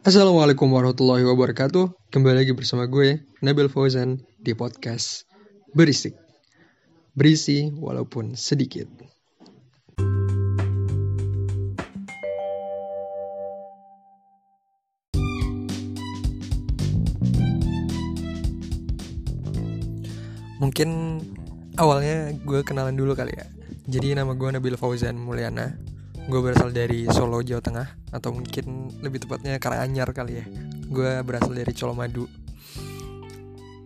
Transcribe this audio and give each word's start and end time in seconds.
Assalamualaikum 0.00 0.72
warahmatullahi 0.72 1.28
wabarakatuh. 1.28 2.08
Kembali 2.08 2.40
lagi 2.40 2.56
bersama 2.56 2.88
gue, 2.88 3.20
Nabil 3.44 3.68
Fauzan, 3.68 4.24
di 4.40 4.56
podcast 4.56 5.28
Berisik. 5.76 6.16
Berisi 7.12 7.68
walaupun 7.68 8.32
sedikit. 8.32 8.88
Mungkin 20.64 20.88
awalnya 21.76 22.32
gue 22.40 22.64
kenalan 22.64 22.96
dulu 22.96 23.12
kali 23.12 23.36
ya. 23.36 23.44
Jadi 23.84 24.16
nama 24.16 24.32
gue 24.32 24.48
Nabil 24.48 24.80
Fauzan 24.80 25.20
Mulyana. 25.20 25.89
Gue 26.30 26.46
berasal 26.46 26.70
dari 26.70 27.10
Solo, 27.10 27.42
Jawa 27.42 27.58
Tengah 27.58 28.14
Atau 28.14 28.30
mungkin 28.30 28.86
lebih 29.02 29.26
tepatnya 29.26 29.58
Karanganyar 29.58 30.14
kali 30.14 30.38
ya. 30.38 30.46
Gue 30.86 31.26
berasal 31.26 31.58
dari 31.58 31.74
Colomadu. 31.74 32.30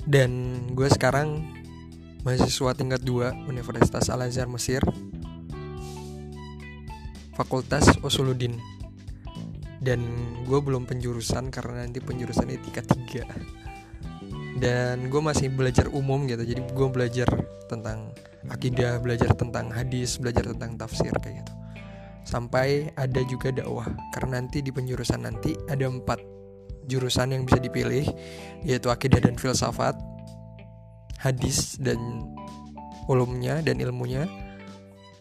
Dan 0.05 0.61
gue 0.77 0.85
sekarang 0.93 1.41
mahasiswa 2.21 2.77
tingkat 2.77 3.01
2 3.01 3.49
Universitas 3.49 4.13
Al-Azhar 4.13 4.45
Mesir 4.53 4.85
Fakultas 7.33 7.89
Usuluddin 8.05 8.61
Dan 9.81 10.05
gue 10.45 10.61
belum 10.61 10.85
penjurusan 10.85 11.49
karena 11.49 11.89
nanti 11.89 12.05
penjurusan 12.05 12.53
tingkat 12.61 12.85
3 12.85 14.61
Dan 14.61 15.09
gue 15.09 15.21
masih 15.25 15.49
belajar 15.49 15.89
umum 15.89 16.29
gitu 16.29 16.45
Jadi 16.45 16.61
gue 16.61 16.89
belajar 16.93 17.29
tentang 17.73 18.13
akidah, 18.53 19.01
belajar 19.01 19.33
tentang 19.33 19.73
hadis, 19.73 20.21
belajar 20.21 20.53
tentang 20.53 20.77
tafsir 20.77 21.17
kayak 21.17 21.41
gitu 21.41 21.64
sampai 22.25 22.91
ada 22.97 23.21
juga 23.29 23.53
dakwah. 23.55 23.89
Karena 24.13 24.41
nanti 24.41 24.61
di 24.61 24.73
penjurusan 24.73 25.25
nanti 25.25 25.55
ada 25.69 25.87
empat 25.89 26.35
jurusan 26.89 27.33
yang 27.33 27.43
bisa 27.49 27.57
dipilih 27.61 28.05
yaitu 28.65 28.93
akidah 28.93 29.21
dan 29.21 29.41
filsafat 29.41 29.97
hadis 31.17 31.81
dan 31.81 31.97
ulumnya 33.09 33.65
dan 33.65 33.81
ilmunya 33.81 34.29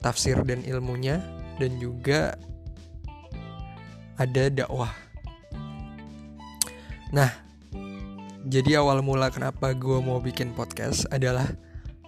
tafsir 0.03 0.35
dan 0.43 0.59
ilmunya 0.67 1.23
dan 1.59 1.79
juga 1.79 2.35
ada 4.19 4.51
dakwah. 4.51 4.91
Nah 7.15 7.31
jadi 8.43 8.83
awal 8.83 8.99
mula 8.99 9.31
kenapa 9.31 9.71
gue 9.71 10.03
mau 10.03 10.19
bikin 10.19 10.51
podcast 10.51 11.07
adalah 11.15 11.47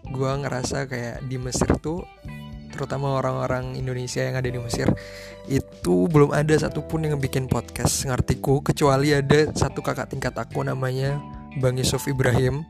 gue 0.04 0.32
ngerasa 0.44 0.92
kayak 0.92 1.24
di 1.32 1.40
Mesir 1.40 1.72
tuh 1.80 2.04
terutama 2.76 3.18
orang-orang 3.18 3.80
Indonesia 3.80 4.22
yang 4.22 4.36
ada 4.36 4.48
di 4.52 4.60
Mesir 4.60 4.92
itu 5.48 6.06
belum 6.12 6.36
ada 6.36 6.54
satupun 6.54 7.08
yang 7.08 7.18
bikin 7.18 7.48
podcast 7.48 8.06
ngartiku 8.06 8.62
kecuali 8.62 9.16
ada 9.16 9.50
satu 9.56 9.82
kakak 9.82 10.12
tingkat 10.12 10.36
aku 10.36 10.62
namanya 10.62 11.18
Bang 11.58 11.80
Yusuf 11.80 12.06
Ibrahim 12.06 12.68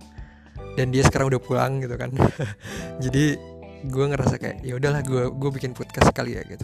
dan 0.75 0.91
dia 0.91 1.03
sekarang 1.07 1.31
udah 1.31 1.41
pulang 1.41 1.81
gitu 1.81 1.95
kan. 1.95 2.11
Jadi 3.03 3.35
gue 3.85 4.05
ngerasa 4.05 4.37
kayak 4.37 4.65
ya 4.65 4.75
udahlah 4.75 5.01
gue 5.01 5.31
gue 5.31 5.49
bikin 5.55 5.71
podcast 5.73 6.11
kali 6.11 6.37
ya 6.37 6.43
gitu. 6.45 6.63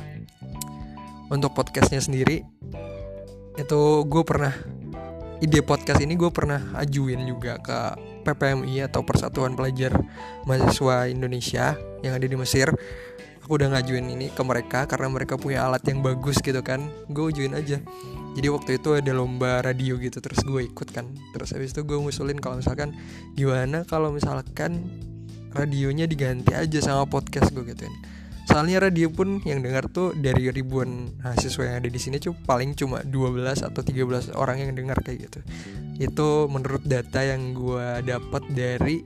Untuk 1.31 1.55
podcastnya 1.55 2.03
sendiri 2.03 2.43
itu 3.55 3.81
gue 4.07 4.23
pernah 4.23 4.51
ide 5.41 5.59
podcast 5.63 6.03
ini 6.03 6.13
gue 6.19 6.29
pernah 6.29 6.75
ajuin 6.77 7.23
juga 7.25 7.57
ke 7.57 7.79
PPMI 8.21 8.85
atau 8.85 9.01
Persatuan 9.01 9.57
Pelajar 9.57 9.97
Mahasiswa 10.45 11.09
Indonesia 11.09 11.73
yang 12.05 12.13
ada 12.13 12.27
di 12.29 12.37
Mesir 12.37 12.69
aku 13.41 13.57
udah 13.57 13.73
ngajuin 13.73 14.05
ini 14.05 14.29
ke 14.29 14.41
mereka 14.45 14.85
karena 14.85 15.09
mereka 15.09 15.35
punya 15.35 15.65
alat 15.65 15.81
yang 15.89 16.05
bagus 16.05 16.37
gitu 16.39 16.61
kan. 16.61 16.87
Gue 17.09 17.33
ujuin 17.33 17.57
aja. 17.57 17.81
Jadi 18.31 18.47
waktu 18.47 18.79
itu 18.79 18.95
ada 18.95 19.11
lomba 19.11 19.59
radio 19.65 19.99
gitu 19.99 20.21
terus 20.21 20.39
gue 20.45 20.69
ikut 20.69 20.87
kan. 20.93 21.09
Terus 21.33 21.51
habis 21.57 21.73
itu 21.73 21.81
gue 21.83 21.97
ngusulin 21.97 22.39
kalau 22.39 22.61
misalkan 22.61 22.95
gimana 23.35 23.83
kalau 23.83 24.13
misalkan 24.13 24.87
radionya 25.51 26.07
diganti 26.07 26.55
aja 26.55 26.79
sama 26.79 27.03
podcast 27.09 27.51
gue 27.51 27.65
gituin. 27.65 27.91
Soalnya 28.47 28.83
radio 28.83 29.07
pun 29.11 29.39
yang 29.47 29.61
dengar 29.61 29.87
tuh 29.87 30.11
dari 30.17 30.49
ribuan 30.49 31.13
mahasiswa 31.21 31.71
yang 31.71 31.75
ada 31.83 31.89
di 31.91 31.99
sini 32.01 32.17
tuh 32.19 32.35
paling 32.35 32.73
cuma 32.75 32.99
12 33.05 33.63
atau 33.63 33.81
13 33.83 34.33
orang 34.35 34.59
yang 34.59 34.71
dengar 34.75 34.99
kayak 35.03 35.29
gitu. 35.29 35.39
Itu 35.99 36.49
menurut 36.49 36.83
data 36.83 37.21
yang 37.21 37.55
gue 37.55 38.01
dapat 38.03 38.43
dari 38.51 39.03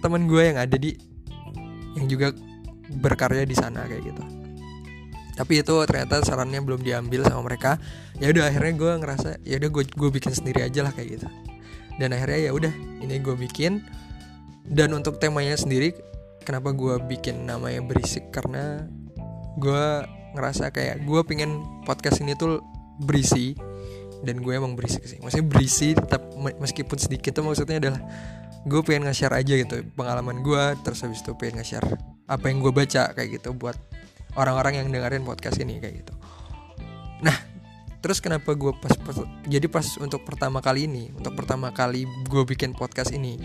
teman 0.00 0.24
gue 0.24 0.42
yang 0.42 0.58
ada 0.58 0.76
di 0.80 0.96
yang 1.94 2.06
juga 2.08 2.32
berkarya 2.98 3.46
di 3.46 3.54
sana 3.54 3.86
kayak 3.86 4.02
gitu. 4.10 4.22
Tapi 5.38 5.64
itu 5.64 5.74
ternyata 5.88 6.20
sarannya 6.20 6.60
belum 6.60 6.84
diambil 6.84 7.24
sama 7.24 7.48
mereka. 7.48 7.80
Ya 8.20 8.28
udah 8.28 8.50
akhirnya 8.50 8.72
gue 8.76 8.92
ngerasa 9.00 9.28
ya 9.46 9.56
udah 9.56 9.70
gue 9.72 9.84
gue 9.88 10.10
bikin 10.12 10.32
sendiri 10.36 10.66
aja 10.66 10.84
lah 10.84 10.92
kayak 10.92 11.16
gitu. 11.16 11.28
Dan 11.96 12.12
akhirnya 12.12 12.50
ya 12.50 12.52
udah 12.52 12.72
ini 13.00 13.16
gue 13.22 13.36
bikin. 13.38 13.80
Dan 14.68 14.92
untuk 14.92 15.16
temanya 15.16 15.56
sendiri 15.56 15.96
kenapa 16.44 16.76
gue 16.76 17.00
bikin 17.08 17.48
namanya 17.48 17.80
berisik? 17.80 18.28
Karena 18.28 18.84
gue 19.56 19.84
ngerasa 20.36 20.70
kayak 20.76 21.08
gue 21.08 21.20
pengen 21.24 21.64
podcast 21.88 22.20
ini 22.20 22.36
tuh 22.36 22.60
berisi. 23.00 23.56
Dan 24.20 24.44
gue 24.44 24.52
emang 24.52 24.76
berisik 24.76 25.08
sih. 25.08 25.16
Maksudnya 25.24 25.46
berisi 25.48 25.96
tetap 25.96 26.20
meskipun 26.36 27.00
sedikit 27.00 27.32
tuh 27.32 27.48
maksudnya 27.48 27.80
adalah 27.80 28.04
gue 28.68 28.80
pengen 28.84 29.08
nge-share 29.08 29.32
aja 29.40 29.56
gitu 29.56 29.88
pengalaman 29.96 30.44
gue 30.44 30.64
terus 30.84 31.00
habis 31.00 31.24
itu 31.24 31.32
pengen 31.32 31.64
nge-share 31.64 31.88
apa 32.30 32.46
yang 32.46 32.62
gue 32.62 32.70
baca 32.70 33.10
kayak 33.10 33.42
gitu 33.42 33.50
buat 33.50 33.74
orang-orang 34.38 34.78
yang 34.78 34.86
dengerin 34.94 35.26
podcast 35.26 35.58
ini 35.58 35.82
kayak 35.82 36.06
gitu. 36.06 36.14
Nah 37.26 37.34
terus 38.00 38.22
kenapa 38.22 38.56
gue 38.56 38.72
pas, 38.78 38.94
pas 38.96 39.12
jadi 39.44 39.66
pas 39.68 39.84
untuk 40.00 40.24
pertama 40.24 40.64
kali 40.64 40.88
ini 40.88 41.12
untuk 41.12 41.36
pertama 41.36 41.68
kali 41.68 42.08
gue 42.30 42.42
bikin 42.48 42.72
podcast 42.72 43.12
ini 43.12 43.36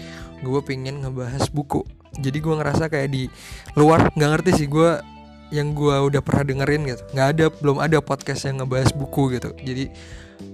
gue 0.46 0.60
pengen 0.62 1.02
ngebahas 1.02 1.50
buku. 1.50 1.82
Jadi 2.16 2.38
gue 2.40 2.54
ngerasa 2.56 2.88
kayak 2.88 3.10
di 3.12 3.28
luar 3.76 4.14
nggak 4.16 4.30
ngerti 4.38 4.52
sih 4.64 4.68
gue 4.72 5.02
yang 5.52 5.76
gue 5.76 5.96
udah 6.14 6.22
pernah 6.24 6.46
dengerin 6.46 6.88
gitu. 6.88 7.04
Nggak 7.12 7.28
ada 7.36 7.46
belum 7.52 7.78
ada 7.82 7.98
podcast 8.00 8.48
yang 8.48 8.64
ngebahas 8.64 8.94
buku 8.96 9.36
gitu. 9.36 9.50
Jadi 9.60 9.92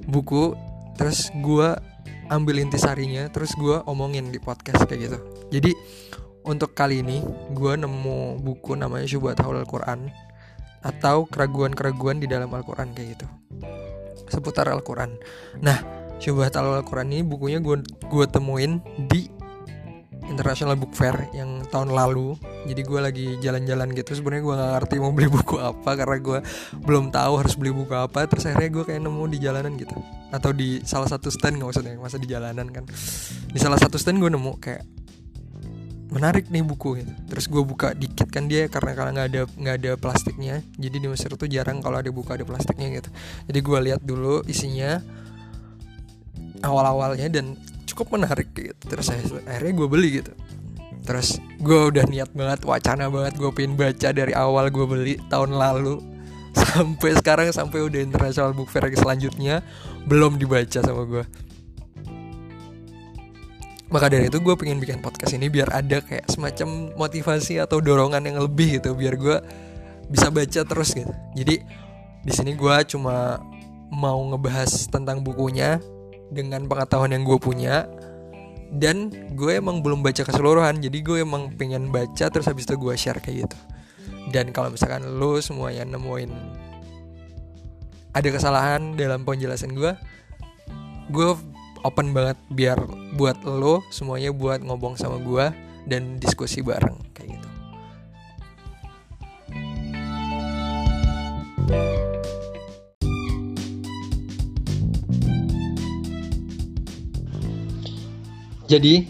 buku 0.07 0.55
terus 0.97 1.29
gue 1.35 1.69
ambil 2.31 2.63
intisarinya 2.63 3.27
terus 3.27 3.51
gue 3.59 3.83
omongin 3.85 4.31
di 4.31 4.39
podcast 4.39 4.87
kayak 4.87 5.11
gitu. 5.11 5.19
Jadi 5.51 5.71
untuk 6.45 6.73
kali 6.73 7.05
ini 7.05 7.21
gue 7.53 7.73
nemu 7.77 8.41
buku 8.41 8.73
namanya 8.73 9.05
Syubhat 9.05 9.41
Haul 9.41 9.61
Al-Quran 9.61 10.09
atau 10.81 11.29
keraguan-keraguan 11.29 12.17
di 12.17 12.25
dalam 12.25 12.49
Al-Quran 12.49 12.93
kayak 12.97 13.07
gitu. 13.17 13.27
Seputar 14.29 14.69
Al-Quran. 14.69 15.13
Nah 15.61 15.77
Syubhat 16.17 16.57
Al-Quran 16.57 17.13
ini 17.13 17.21
bukunya 17.25 17.61
gue 17.61 17.81
gue 17.85 18.25
temuin 18.29 18.81
di 19.09 19.29
International 20.31 20.79
Book 20.79 20.95
Fair 20.95 21.27
yang 21.35 21.65
tahun 21.67 21.91
lalu. 21.91 22.39
Jadi 22.65 22.81
gue 22.87 22.99
lagi 23.03 23.27
jalan-jalan 23.43 23.91
gitu 23.91 24.15
sebenarnya 24.15 24.43
gue 24.47 24.55
nggak 24.55 24.71
ngerti 24.79 24.95
mau 25.01 25.11
beli 25.11 25.27
buku 25.27 25.59
apa 25.59 25.91
karena 25.97 26.17
gue 26.21 26.39
belum 26.87 27.11
tahu 27.11 27.33
harus 27.41 27.53
beli 27.59 27.75
buku 27.75 27.91
apa. 27.91 28.25
Terus 28.29 28.47
akhirnya 28.47 28.71
gue 28.71 28.83
kayak 28.87 29.01
nemu 29.03 29.23
di 29.27 29.37
jalanan 29.43 29.73
gitu. 29.75 29.97
Atau 30.31 30.55
di 30.55 30.79
salah 30.87 31.11
satu 31.11 31.27
stand 31.27 31.59
nggak 31.59 31.67
maksudnya 31.67 31.93
masa 31.99 32.17
di 32.21 32.29
jalanan 32.31 32.71
kan. 32.71 32.87
Di 33.51 33.59
salah 33.59 33.77
satu 33.77 33.99
stand 33.99 34.23
gue 34.23 34.31
nemu 34.31 34.61
kayak 34.61 35.00
menarik 36.11 36.51
nih 36.51 36.61
buku 36.61 37.01
gitu. 37.01 37.11
Terus 37.31 37.47
gue 37.47 37.63
buka 37.63 37.95
dikit 37.95 38.27
kan 38.27 38.51
dia 38.51 38.67
karena 38.67 38.91
kalau 38.93 39.11
nggak 39.15 39.27
ada 39.31 39.41
nggak 39.47 39.75
ada 39.81 39.91
plastiknya. 39.95 40.59
Jadi 40.75 40.95
di 40.99 41.07
Mesir 41.07 41.31
tuh 41.33 41.47
jarang 41.47 41.79
kalau 41.79 42.03
ada 42.03 42.11
buka 42.11 42.35
ada 42.35 42.43
plastiknya 42.43 42.91
gitu. 42.99 43.09
Jadi 43.47 43.59
gue 43.63 43.79
lihat 43.89 44.01
dulu 44.03 44.43
isinya 44.45 44.99
awal-awalnya 46.61 47.31
dan 47.31 47.55
cukup 47.87 48.19
menarik 48.19 48.51
gitu. 48.51 48.83
Terus 48.83 49.07
akhirnya 49.47 49.73
gue 49.73 49.87
beli 49.87 50.09
gitu. 50.21 50.35
Terus 51.01 51.39
gue 51.57 51.79
udah 51.95 52.05
niat 52.05 52.29
banget 52.35 52.59
wacana 52.67 53.07
banget 53.07 53.33
gue 53.39 53.49
pengen 53.55 53.73
baca 53.79 54.09
dari 54.11 54.35
awal 54.35 54.67
gue 54.69 54.85
beli 54.85 55.15
tahun 55.31 55.55
lalu 55.55 55.97
sampai 56.61 57.11
sekarang 57.15 57.47
sampai 57.55 57.79
udah 57.87 58.03
international 58.03 58.51
book 58.51 58.67
fair 58.67 58.85
selanjutnya 58.91 59.63
belum 60.05 60.35
dibaca 60.35 60.83
sama 60.83 61.07
gue 61.07 61.23
maka 63.91 64.07
dari 64.07 64.31
itu 64.31 64.39
gue 64.39 64.55
pengen 64.55 64.79
bikin 64.79 65.03
podcast 65.03 65.35
ini 65.35 65.51
biar 65.51 65.67
ada 65.75 65.99
kayak 65.99 66.31
semacam 66.31 66.95
motivasi 66.95 67.59
atau 67.59 67.83
dorongan 67.83 68.23
yang 68.23 68.39
lebih 68.39 68.79
gitu 68.79 68.95
biar 68.95 69.19
gue 69.19 69.37
bisa 70.07 70.31
baca 70.31 70.61
terus 70.63 70.95
gitu. 70.95 71.11
Jadi 71.35 71.59
di 72.23 72.31
sini 72.31 72.55
gue 72.55 72.75
cuma 72.87 73.43
mau 73.91 74.19
ngebahas 74.31 74.87
tentang 74.87 75.19
bukunya 75.19 75.83
dengan 76.31 76.65
pengetahuan 76.71 77.11
yang 77.11 77.27
gue 77.27 77.35
punya. 77.37 77.85
Dan 78.71 79.11
gue 79.35 79.59
emang 79.59 79.83
belum 79.83 79.99
baca 79.99 80.23
keseluruhan 80.23 80.79
jadi 80.79 81.03
gue 81.03 81.17
emang 81.27 81.51
pengen 81.59 81.91
baca 81.91 82.31
terus 82.31 82.47
habis 82.47 82.63
itu 82.63 82.79
gue 82.79 82.95
share 82.95 83.19
kayak 83.19 83.43
gitu. 83.43 83.57
Dan 84.31 84.55
kalau 84.55 84.71
misalkan 84.71 85.03
lo 85.19 85.43
semuanya 85.43 85.83
nemuin 85.83 86.31
ada 88.15 88.27
kesalahan 88.31 88.95
dalam 88.95 89.27
penjelasan 89.27 89.75
gue 89.75 89.91
gue 91.11 91.29
open 91.81 92.13
banget 92.13 92.37
biar 92.53 92.77
buat 93.17 93.41
lo 93.45 93.81
semuanya 93.89 94.29
buat 94.33 94.61
ngobong 94.61 94.97
sama 94.97 95.17
gue 95.21 95.45
dan 95.89 96.21
diskusi 96.21 96.61
bareng 96.61 96.97
kayak 97.17 97.37
gitu. 97.37 97.49
Jadi 108.71 109.03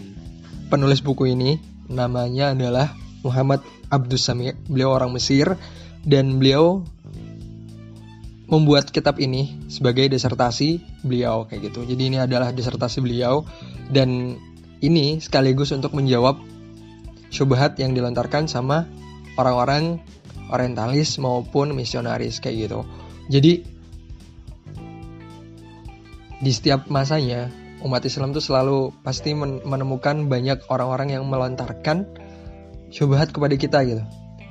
penulis 0.66 0.98
buku 1.04 1.30
ini 1.30 1.60
namanya 1.86 2.50
adalah 2.50 2.96
Muhammad 3.22 3.62
Abdus 3.92 4.26
Samir. 4.26 4.58
Beliau 4.66 4.96
orang 4.96 5.14
Mesir 5.14 5.54
dan 6.02 6.42
beliau 6.42 6.82
membuat 8.52 8.92
kitab 8.92 9.16
ini 9.16 9.64
sebagai 9.72 10.12
disertasi 10.12 11.00
beliau 11.00 11.48
kayak 11.48 11.72
gitu. 11.72 11.88
Jadi 11.88 12.02
ini 12.12 12.18
adalah 12.20 12.52
disertasi 12.52 13.00
beliau 13.00 13.48
dan 13.88 14.36
ini 14.84 15.24
sekaligus 15.24 15.72
untuk 15.72 15.96
menjawab 15.96 16.36
syubhat 17.32 17.80
yang 17.80 17.96
dilontarkan 17.96 18.44
sama 18.52 18.84
orang-orang 19.40 20.04
orientalis 20.52 21.16
maupun 21.16 21.72
misionaris 21.72 22.44
kayak 22.44 22.68
gitu. 22.68 22.84
Jadi 23.32 23.64
di 26.44 26.50
setiap 26.52 26.92
masanya 26.92 27.48
umat 27.80 28.04
Islam 28.04 28.36
tuh 28.36 28.44
selalu 28.44 28.92
pasti 29.00 29.32
menemukan 29.64 30.28
banyak 30.28 30.68
orang-orang 30.68 31.16
yang 31.16 31.24
melontarkan 31.24 32.04
syubhat 32.92 33.32
kepada 33.32 33.56
kita 33.56 33.80
gitu, 33.88 34.04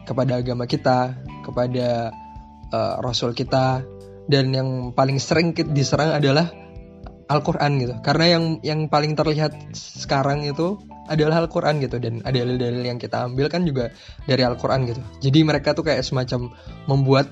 kepada 0.09 0.41
agama 0.41 0.65
kita, 0.65 1.13
kepada 1.45 2.09
uh, 2.71 2.99
Rasul 3.03 3.35
kita. 3.35 3.83
Dan 4.31 4.55
yang 4.55 4.95
paling 4.95 5.19
sering 5.19 5.51
diserang 5.51 6.15
adalah 6.15 6.47
Al-Quran 7.27 7.71
gitu. 7.83 7.93
Karena 7.99 8.37
yang 8.37 8.43
yang 8.63 8.79
paling 8.87 9.15
terlihat 9.15 9.75
sekarang 9.75 10.47
itu 10.47 10.79
adalah 11.11 11.43
Al-Quran 11.43 11.83
gitu. 11.83 11.99
Dan 11.99 12.23
ada 12.23 12.35
dalil-dalil 12.35 12.83
yang 12.83 12.99
kita 12.99 13.27
ambil 13.27 13.51
kan 13.51 13.67
juga 13.67 13.91
dari 14.23 14.43
Al-Quran 14.47 14.87
gitu. 14.87 15.01
Jadi 15.19 15.39
mereka 15.43 15.75
tuh 15.75 15.83
kayak 15.83 16.03
semacam 16.03 16.51
membuat 16.87 17.31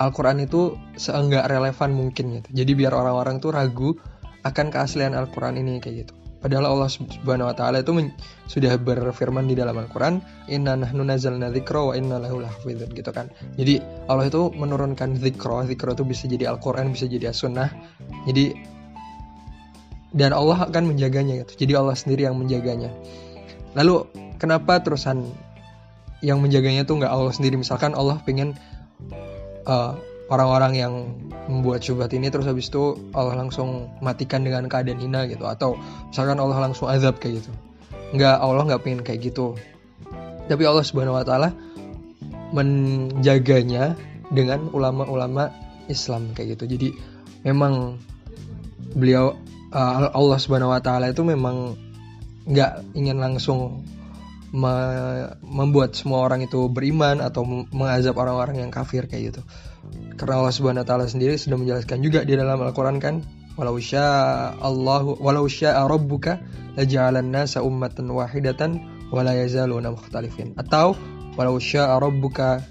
Al-Quran 0.00 0.48
itu 0.48 0.80
seenggak 0.96 1.46
relevan 1.46 1.92
mungkin 1.92 2.40
gitu. 2.40 2.48
Jadi 2.64 2.72
biar 2.72 2.92
orang-orang 2.96 3.38
tuh 3.38 3.52
ragu 3.52 3.90
akan 4.42 4.72
keaslian 4.72 5.14
Al-Quran 5.14 5.60
ini 5.60 5.78
kayak 5.78 5.96
gitu 6.08 6.21
Padahal 6.42 6.74
Allah 6.74 6.90
Subhanahu 6.90 7.46
wa 7.46 7.54
taala 7.54 7.86
itu 7.86 7.94
sudah 8.50 8.74
berfirman 8.74 9.46
di 9.46 9.54
dalam 9.54 9.78
Al-Qur'an, 9.78 10.18
"Inna 10.50 10.74
nahnu 10.74 11.06
nazzalna 11.06 11.54
dzikra 11.54 11.80
wa 11.80 11.94
inna 11.94 12.18
lahu 12.18 12.42
lahafizun." 12.42 12.90
gitu 12.90 13.14
kan. 13.14 13.30
Jadi 13.54 13.78
Allah 14.10 14.26
itu 14.26 14.50
menurunkan 14.50 15.22
dzikra, 15.22 15.62
dzikra 15.70 15.94
itu 15.94 16.02
bisa 16.02 16.26
jadi 16.26 16.50
Al-Qur'an, 16.50 16.90
bisa 16.90 17.06
jadi 17.06 17.30
As-Sunnah. 17.30 17.70
Jadi 18.26 18.58
dan 20.12 20.34
Allah 20.34 20.68
akan 20.68 20.92
menjaganya 20.92 21.46
gitu. 21.46 21.64
Jadi 21.64 21.72
Allah 21.78 21.96
sendiri 21.96 22.26
yang 22.26 22.36
menjaganya. 22.36 22.90
Lalu 23.78 24.04
kenapa 24.36 24.82
terusan 24.82 25.24
yang 26.20 26.42
menjaganya 26.42 26.84
tuh 26.84 27.00
nggak 27.00 27.08
Allah 27.08 27.32
sendiri? 27.32 27.56
Misalkan 27.56 27.96
Allah 27.96 28.20
pengen 28.26 28.58
uh, 29.64 29.96
orang-orang 30.32 30.72
yang 30.80 30.94
membuat 31.52 31.84
syubhat 31.84 32.16
ini 32.16 32.32
terus 32.32 32.48
habis 32.48 32.72
itu 32.72 32.96
Allah 33.12 33.36
langsung 33.36 33.92
matikan 34.00 34.40
dengan 34.40 34.64
keadaan 34.72 34.96
hina 34.96 35.28
gitu. 35.28 35.44
Atau 35.44 35.76
misalkan 36.08 36.40
Allah 36.40 36.58
langsung 36.64 36.88
azab 36.88 37.20
kayak 37.20 37.44
gitu. 37.44 37.52
Nggak 38.16 38.36
Allah 38.40 38.64
nggak 38.72 38.82
pengen 38.82 39.00
kayak 39.04 39.20
gitu. 39.28 39.60
Tapi 40.48 40.62
Allah 40.64 40.84
subhanahu 40.84 41.20
wa 41.20 41.24
taala 41.28 41.52
menjaganya 42.56 43.96
dengan 44.32 44.72
ulama-ulama 44.72 45.52
Islam 45.92 46.32
kayak 46.32 46.56
gitu. 46.56 46.64
Jadi 46.76 46.88
memang 47.44 48.00
beliau 48.96 49.36
uh, 49.72 50.08
Allah 50.12 50.38
subhanahu 50.40 50.72
wa 50.72 50.80
taala 50.80 51.12
itu 51.12 51.20
memang 51.24 51.76
nggak 52.48 52.96
ingin 52.96 53.20
langsung 53.20 53.84
me 54.52 54.76
membuat 55.40 55.96
semua 55.96 56.28
orang 56.28 56.44
itu 56.44 56.68
beriman 56.68 57.24
atau 57.24 57.44
mengazab 57.72 58.20
orang-orang 58.20 58.60
yang 58.60 58.70
kafir 58.70 59.08
kayak 59.08 59.32
gitu 59.32 59.42
karena 60.16 60.38
Allah 60.38 60.54
Subhanahu 60.54 60.84
wa 60.86 60.88
taala 60.88 61.06
sendiri 61.10 61.34
sudah 61.34 61.58
menjelaskan 61.58 61.98
juga 62.04 62.22
di 62.22 62.38
dalam 62.38 62.60
Al-Qur'an 62.62 63.02
kan, 63.02 63.26
walau 63.58 63.76
syaa 63.82 64.54
Allah 64.62 65.02
walau 65.18 65.50
syaa 65.50 65.82
rabbuka 65.88 66.38
laja'alan 66.78 67.26
nasa 67.32 67.64
ummatan 67.66 68.06
wahidatan 68.12 68.78
wala 69.10 69.34
yazaluna 69.34 69.90
mukhtalifin. 69.90 70.54
Atau 70.54 70.94
walau 71.34 71.58
syaa 71.58 71.98
rabbuka 71.98 72.62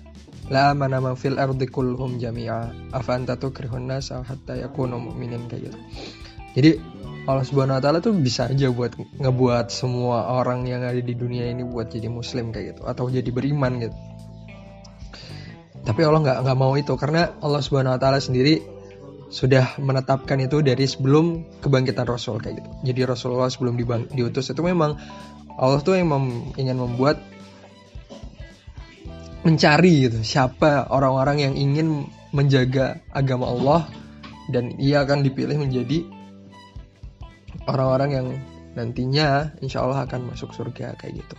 la 0.48 0.72
amana 0.72 1.04
man 1.04 1.19
fil 1.19 1.36
ardi 1.36 1.68
kulluhum 1.68 2.19
jami'a 2.19 2.92
afa 2.95 3.19
anta 3.19 3.36
tukrihun 3.36 3.92
nasa 3.92 4.24
hatta 4.24 4.56
yakunu 4.56 4.95
mu'minin 5.00 5.51
kayak 5.51 5.72
gitu. 5.72 5.78
Jadi 6.51 6.72
Allah 7.29 7.45
Subhanahu 7.45 7.77
wa 7.77 7.83
taala 7.83 8.00
tuh 8.01 8.18
bisa 8.18 8.50
aja 8.50 8.71
buat 8.73 8.97
ngebuat 8.97 9.69
semua 9.69 10.31
orang 10.41 10.65
yang 10.65 10.81
ada 10.81 10.97
di 10.97 11.13
dunia 11.13 11.50
ini 11.50 11.62
buat 11.62 11.94
jadi 11.94 12.09
muslim 12.09 12.50
kayak 12.50 12.77
gitu 12.77 12.81
atau 12.89 13.09
jadi 13.09 13.29
beriman 13.29 13.77
gitu 13.81 13.97
tapi 15.81 16.06
Allah 16.06 16.21
nggak 16.21 16.38
nggak 16.45 16.57
mau 16.57 16.73
itu 16.77 16.94
karena 16.94 17.33
Allah 17.41 17.62
Subhanahu 17.62 17.97
Wa 17.97 18.00
Taala 18.01 18.21
sendiri 18.21 18.62
sudah 19.31 19.79
menetapkan 19.81 20.38
itu 20.44 20.62
dari 20.62 20.85
sebelum 20.85 21.57
kebangkitan 21.63 22.06
Rasul 22.06 22.38
kayak 22.44 22.62
gitu. 22.62 22.69
Jadi 22.91 23.01
Rasulullah 23.07 23.47
sebelum 23.47 23.79
dibang, 23.79 24.06
diutus 24.12 24.51
itu 24.51 24.62
memang 24.62 25.00
Allah 25.56 25.79
tuh 25.79 25.95
yang 25.97 26.12
mem, 26.12 26.53
ingin 26.59 26.77
membuat 26.77 27.18
mencari 29.41 30.06
gitu 30.06 30.21
siapa 30.21 30.85
orang-orang 30.94 31.50
yang 31.50 31.53
ingin 31.57 32.06
menjaga 32.29 33.01
agama 33.09 33.50
Allah 33.50 33.81
dan 34.53 34.77
ia 34.77 35.01
akan 35.01 35.25
dipilih 35.25 35.57
menjadi 35.57 36.06
orang-orang 37.68 38.10
yang 38.13 38.28
nantinya 38.74 39.52
insya 39.60 39.84
Allah 39.84 40.08
akan 40.08 40.31
masuk 40.31 40.56
surga 40.56 40.96
kayak 40.96 41.22
gitu. 41.22 41.36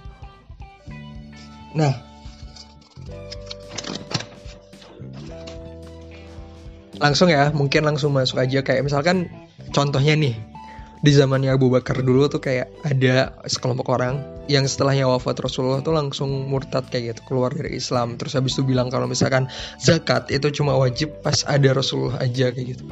Nah, 1.73 1.97
langsung 7.01 7.33
ya 7.33 7.49
mungkin 7.57 7.89
langsung 7.89 8.13
masuk 8.13 8.39
aja. 8.39 8.61
Kayak 8.61 8.85
misalkan 8.85 9.33
contohnya 9.73 10.13
nih 10.13 10.37
di 11.03 11.11
zamannya 11.11 11.51
Abu 11.51 11.73
Bakar 11.73 11.99
dulu 12.05 12.31
tuh 12.31 12.39
kayak 12.39 12.71
ada 12.87 13.35
sekelompok 13.49 13.89
orang 13.91 14.23
yang 14.47 14.69
setelahnya 14.69 15.09
wafat 15.11 15.41
Rasulullah 15.41 15.83
tuh 15.83 15.97
langsung 15.97 16.31
murtad 16.47 16.87
kayak 16.93 17.17
gitu 17.17 17.21
keluar 17.33 17.51
dari 17.51 17.75
Islam. 17.81 18.21
Terus 18.21 18.37
habis 18.37 18.55
itu 18.55 18.63
bilang 18.63 18.93
kalau 18.93 19.09
misalkan 19.09 19.49
zakat 19.81 20.29
itu 20.29 20.53
cuma 20.53 20.77
wajib 20.77 21.11
pas 21.25 21.43
ada 21.49 21.73
Rasulullah 21.73 22.21
aja 22.21 22.53
kayak 22.53 22.77
gitu 22.77 22.85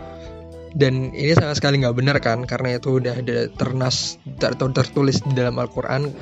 dan 0.71 1.11
ini 1.11 1.35
sama 1.35 1.55
sekali 1.59 1.83
nggak 1.83 1.97
benar 1.99 2.17
kan 2.23 2.47
karena 2.47 2.79
itu 2.79 3.03
udah 3.03 3.19
ada 3.19 3.51
ternas 3.51 4.23
atau 4.39 4.71
tertulis 4.71 5.19
di 5.27 5.35
dalam 5.35 5.59
Al-Quran 5.59 6.15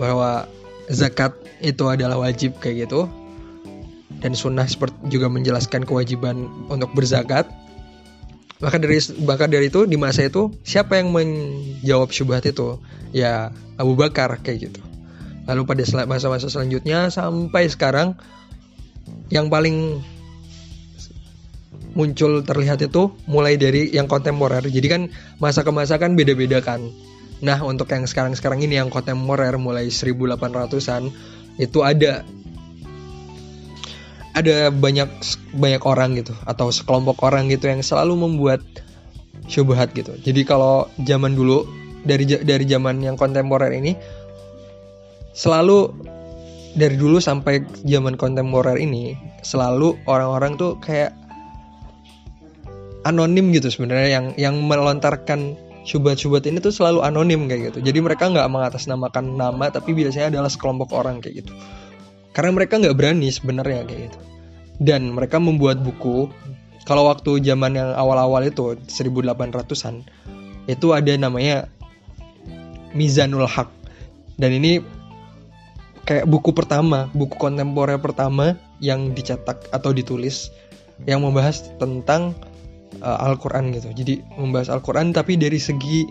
bahwa 0.00 0.48
zakat 0.88 1.36
itu 1.60 1.84
adalah 1.88 2.16
wajib 2.16 2.56
kayak 2.56 2.88
gitu. 2.88 3.08
Dan 4.22 4.38
sunnah 4.38 4.64
seperti 4.70 4.96
juga 5.10 5.26
menjelaskan 5.28 5.82
kewajiban 5.82 6.46
untuk 6.70 6.94
berzakat. 6.94 7.50
Maka 8.62 8.78
dari 8.78 9.02
bahkan 9.26 9.50
dari 9.50 9.66
itu 9.66 9.82
di 9.90 9.98
masa 9.98 10.22
itu 10.22 10.54
siapa 10.62 10.94
yang 10.94 11.10
menjawab 11.10 12.14
syubhat 12.14 12.46
itu? 12.46 12.78
Ya 13.10 13.50
Abu 13.74 13.98
Bakar 13.98 14.38
kayak 14.38 14.70
gitu. 14.70 14.80
Lalu 15.50 15.66
pada 15.66 15.82
masa-masa 16.06 16.46
selanjutnya 16.46 17.10
sampai 17.10 17.66
sekarang 17.66 18.14
yang 19.34 19.50
paling 19.50 19.98
muncul 21.92 22.44
terlihat 22.44 22.80
itu 22.84 23.12
mulai 23.28 23.56
dari 23.60 23.92
yang 23.92 24.08
kontemporer. 24.08 24.64
Jadi 24.64 24.86
kan 24.88 25.02
masa 25.38 25.64
ke 25.64 25.72
masa 25.72 25.96
kan 26.00 26.16
beda-beda 26.16 26.60
kan. 26.64 26.80
Nah 27.42 27.58
untuk 27.64 27.90
yang 27.90 28.06
sekarang-sekarang 28.06 28.62
ini 28.62 28.78
yang 28.78 28.88
kontemporer 28.88 29.56
mulai 29.58 29.90
1800-an 29.90 31.12
itu 31.60 31.78
ada. 31.84 32.24
Ada 34.32 34.72
banyak 34.72 35.12
banyak 35.60 35.82
orang 35.84 36.16
gitu 36.16 36.32
atau 36.48 36.72
sekelompok 36.72 37.20
orang 37.20 37.52
gitu 37.52 37.68
yang 37.68 37.84
selalu 37.84 38.16
membuat 38.16 38.64
syubhat 39.44 39.92
gitu. 39.92 40.16
Jadi 40.24 40.48
kalau 40.48 40.88
zaman 41.04 41.36
dulu 41.36 41.68
dari 42.00 42.24
dari 42.24 42.64
zaman 42.64 43.04
yang 43.04 43.20
kontemporer 43.20 43.76
ini 43.76 43.92
selalu 45.36 45.92
dari 46.72 46.96
dulu 46.96 47.20
sampai 47.20 47.60
zaman 47.84 48.16
kontemporer 48.16 48.80
ini 48.80 49.12
selalu 49.44 50.00
orang-orang 50.08 50.56
tuh 50.56 50.80
kayak 50.80 51.12
anonim 53.02 53.50
gitu 53.54 53.68
sebenarnya 53.68 54.08
yang 54.08 54.26
yang 54.38 54.54
melontarkan 54.62 55.58
syubhat-syubhat 55.82 56.46
ini 56.46 56.62
tuh 56.62 56.70
selalu 56.70 57.02
anonim 57.02 57.50
kayak 57.50 57.74
gitu. 57.74 57.78
Jadi 57.82 57.98
mereka 57.98 58.30
nggak 58.30 58.46
mengatasnamakan 58.46 59.34
nama 59.34 59.70
tapi 59.70 59.94
biasanya 59.94 60.38
adalah 60.38 60.50
sekelompok 60.50 60.94
orang 60.94 61.18
kayak 61.18 61.42
gitu. 61.42 61.52
Karena 62.32 62.54
mereka 62.54 62.78
nggak 62.78 62.96
berani 62.96 63.28
sebenarnya 63.28 63.82
kayak 63.84 64.00
gitu. 64.10 64.18
Dan 64.82 65.14
mereka 65.14 65.42
membuat 65.42 65.82
buku 65.82 66.30
kalau 66.82 67.06
waktu 67.06 67.38
zaman 67.42 67.78
yang 67.78 67.90
awal-awal 67.94 68.42
itu 68.42 68.74
1800-an 68.90 70.02
itu 70.66 70.86
ada 70.94 71.12
namanya 71.18 71.70
Mizanul 72.94 73.46
Haq. 73.46 73.70
Dan 74.38 74.58
ini 74.58 74.82
kayak 76.02 76.26
buku 76.26 76.50
pertama 76.50 77.06
buku 77.14 77.38
kontemporer 77.38 77.98
pertama 78.02 78.58
yang 78.82 79.14
dicetak 79.14 79.70
atau 79.70 79.94
ditulis 79.94 80.50
yang 81.06 81.22
membahas 81.22 81.70
tentang 81.78 82.34
uh, 83.00 83.18
Al-Quran 83.30 83.72
gitu 83.72 83.88
jadi 83.96 84.20
membahas 84.36 84.68
Al-Quran 84.68 85.16
tapi 85.16 85.40
dari 85.40 85.56
segi 85.56 86.04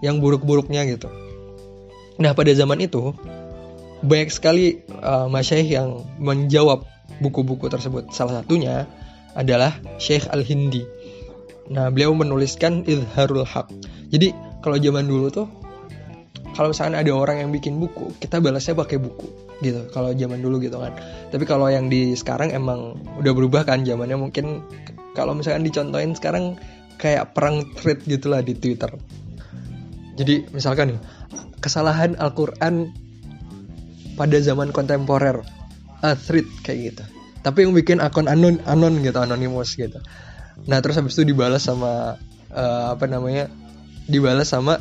yang 0.00 0.22
buruk-buruknya 0.22 0.88
gitu 0.88 1.10
nah 2.18 2.32
pada 2.32 2.50
zaman 2.54 2.80
itu 2.80 3.12
banyak 4.02 4.30
sekali 4.30 4.78
uh, 5.02 5.26
masyaikh 5.26 5.74
yang 5.74 6.06
menjawab 6.22 6.86
buku-buku 7.18 7.66
tersebut. 7.66 8.10
Salah 8.14 8.42
satunya 8.42 8.86
adalah 9.34 9.74
Syekh 9.98 10.30
Al-Hindi. 10.30 10.86
Nah, 11.74 11.92
beliau 11.92 12.14
menuliskan 12.14 12.86
Izharul 12.86 13.44
Haq. 13.44 13.68
Jadi, 14.08 14.32
kalau 14.64 14.78
zaman 14.80 15.04
dulu 15.04 15.28
tuh 15.28 15.46
kalau 16.56 16.74
misalkan 16.74 16.98
ada 16.98 17.12
orang 17.14 17.38
yang 17.38 17.50
bikin 17.54 17.78
buku 17.78 18.10
kita 18.18 18.42
balasnya 18.42 18.74
pakai 18.74 18.98
buku 18.98 19.30
gitu 19.62 19.86
kalau 19.94 20.10
zaman 20.10 20.42
dulu 20.42 20.58
gitu 20.58 20.74
kan 20.82 20.90
tapi 21.30 21.46
kalau 21.46 21.70
yang 21.70 21.86
di 21.86 22.18
sekarang 22.18 22.50
emang 22.50 22.98
udah 23.22 23.30
berubah 23.30 23.62
kan 23.62 23.86
zamannya 23.86 24.18
mungkin 24.18 24.66
kalau 25.18 25.34
misalkan 25.34 25.66
dicontohin 25.66 26.14
sekarang 26.14 26.54
kayak 26.94 27.34
perang 27.34 27.66
thread 27.74 27.98
gitulah 28.06 28.38
di 28.38 28.54
Twitter. 28.54 28.94
Jadi 30.14 30.46
misalkan 30.54 30.94
nih 30.94 31.00
kesalahan 31.58 32.14
Al-Quran 32.22 32.94
pada 34.14 34.38
zaman 34.38 34.70
kontemporer. 34.70 35.42
A 35.98 36.14
thread 36.14 36.46
kayak 36.62 36.94
gitu. 36.94 37.04
Tapi 37.42 37.66
yang 37.66 37.74
bikin 37.74 37.98
akun 37.98 38.30
anon 38.30 38.62
anon 38.70 39.02
gitu 39.02 39.18
anonymous 39.18 39.74
gitu. 39.74 39.98
Nah 40.70 40.78
terus 40.78 40.94
habis 40.94 41.18
itu 41.18 41.34
dibalas 41.34 41.66
sama 41.66 42.14
uh, 42.54 42.94
apa 42.94 43.10
namanya 43.10 43.50
dibalas 44.06 44.54
sama 44.54 44.78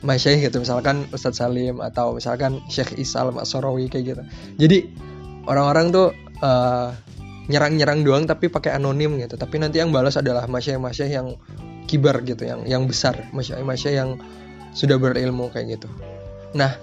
masyaih 0.00 0.48
gitu. 0.48 0.64
Misalkan 0.64 1.04
Ustadz 1.12 1.44
Salim 1.44 1.84
atau 1.84 2.16
misalkan 2.16 2.64
Syekh 2.72 2.96
Isal 2.96 3.36
Sorowi 3.44 3.92
kayak 3.92 4.04
gitu. 4.16 4.22
Jadi 4.56 4.78
orang-orang 5.44 5.92
tuh 5.92 6.08
uh, 6.40 6.96
nyerang-nyerang 7.48 8.04
doang 8.04 8.24
tapi 8.28 8.52
pakai 8.52 8.76
anonim 8.76 9.16
gitu. 9.18 9.40
Tapi 9.40 9.56
nanti 9.60 9.80
yang 9.80 9.90
balas 9.90 10.20
adalah 10.20 10.44
masyaih-masyaih 10.46 11.12
yang 11.12 11.28
kibar 11.88 12.20
gitu 12.22 12.44
yang 12.44 12.68
yang 12.68 12.84
besar. 12.84 13.28
Masyaih-masyaih 13.32 13.96
yang 13.96 14.10
sudah 14.76 15.00
berilmu 15.00 15.48
kayak 15.50 15.80
gitu. 15.80 15.88
Nah 16.52 16.76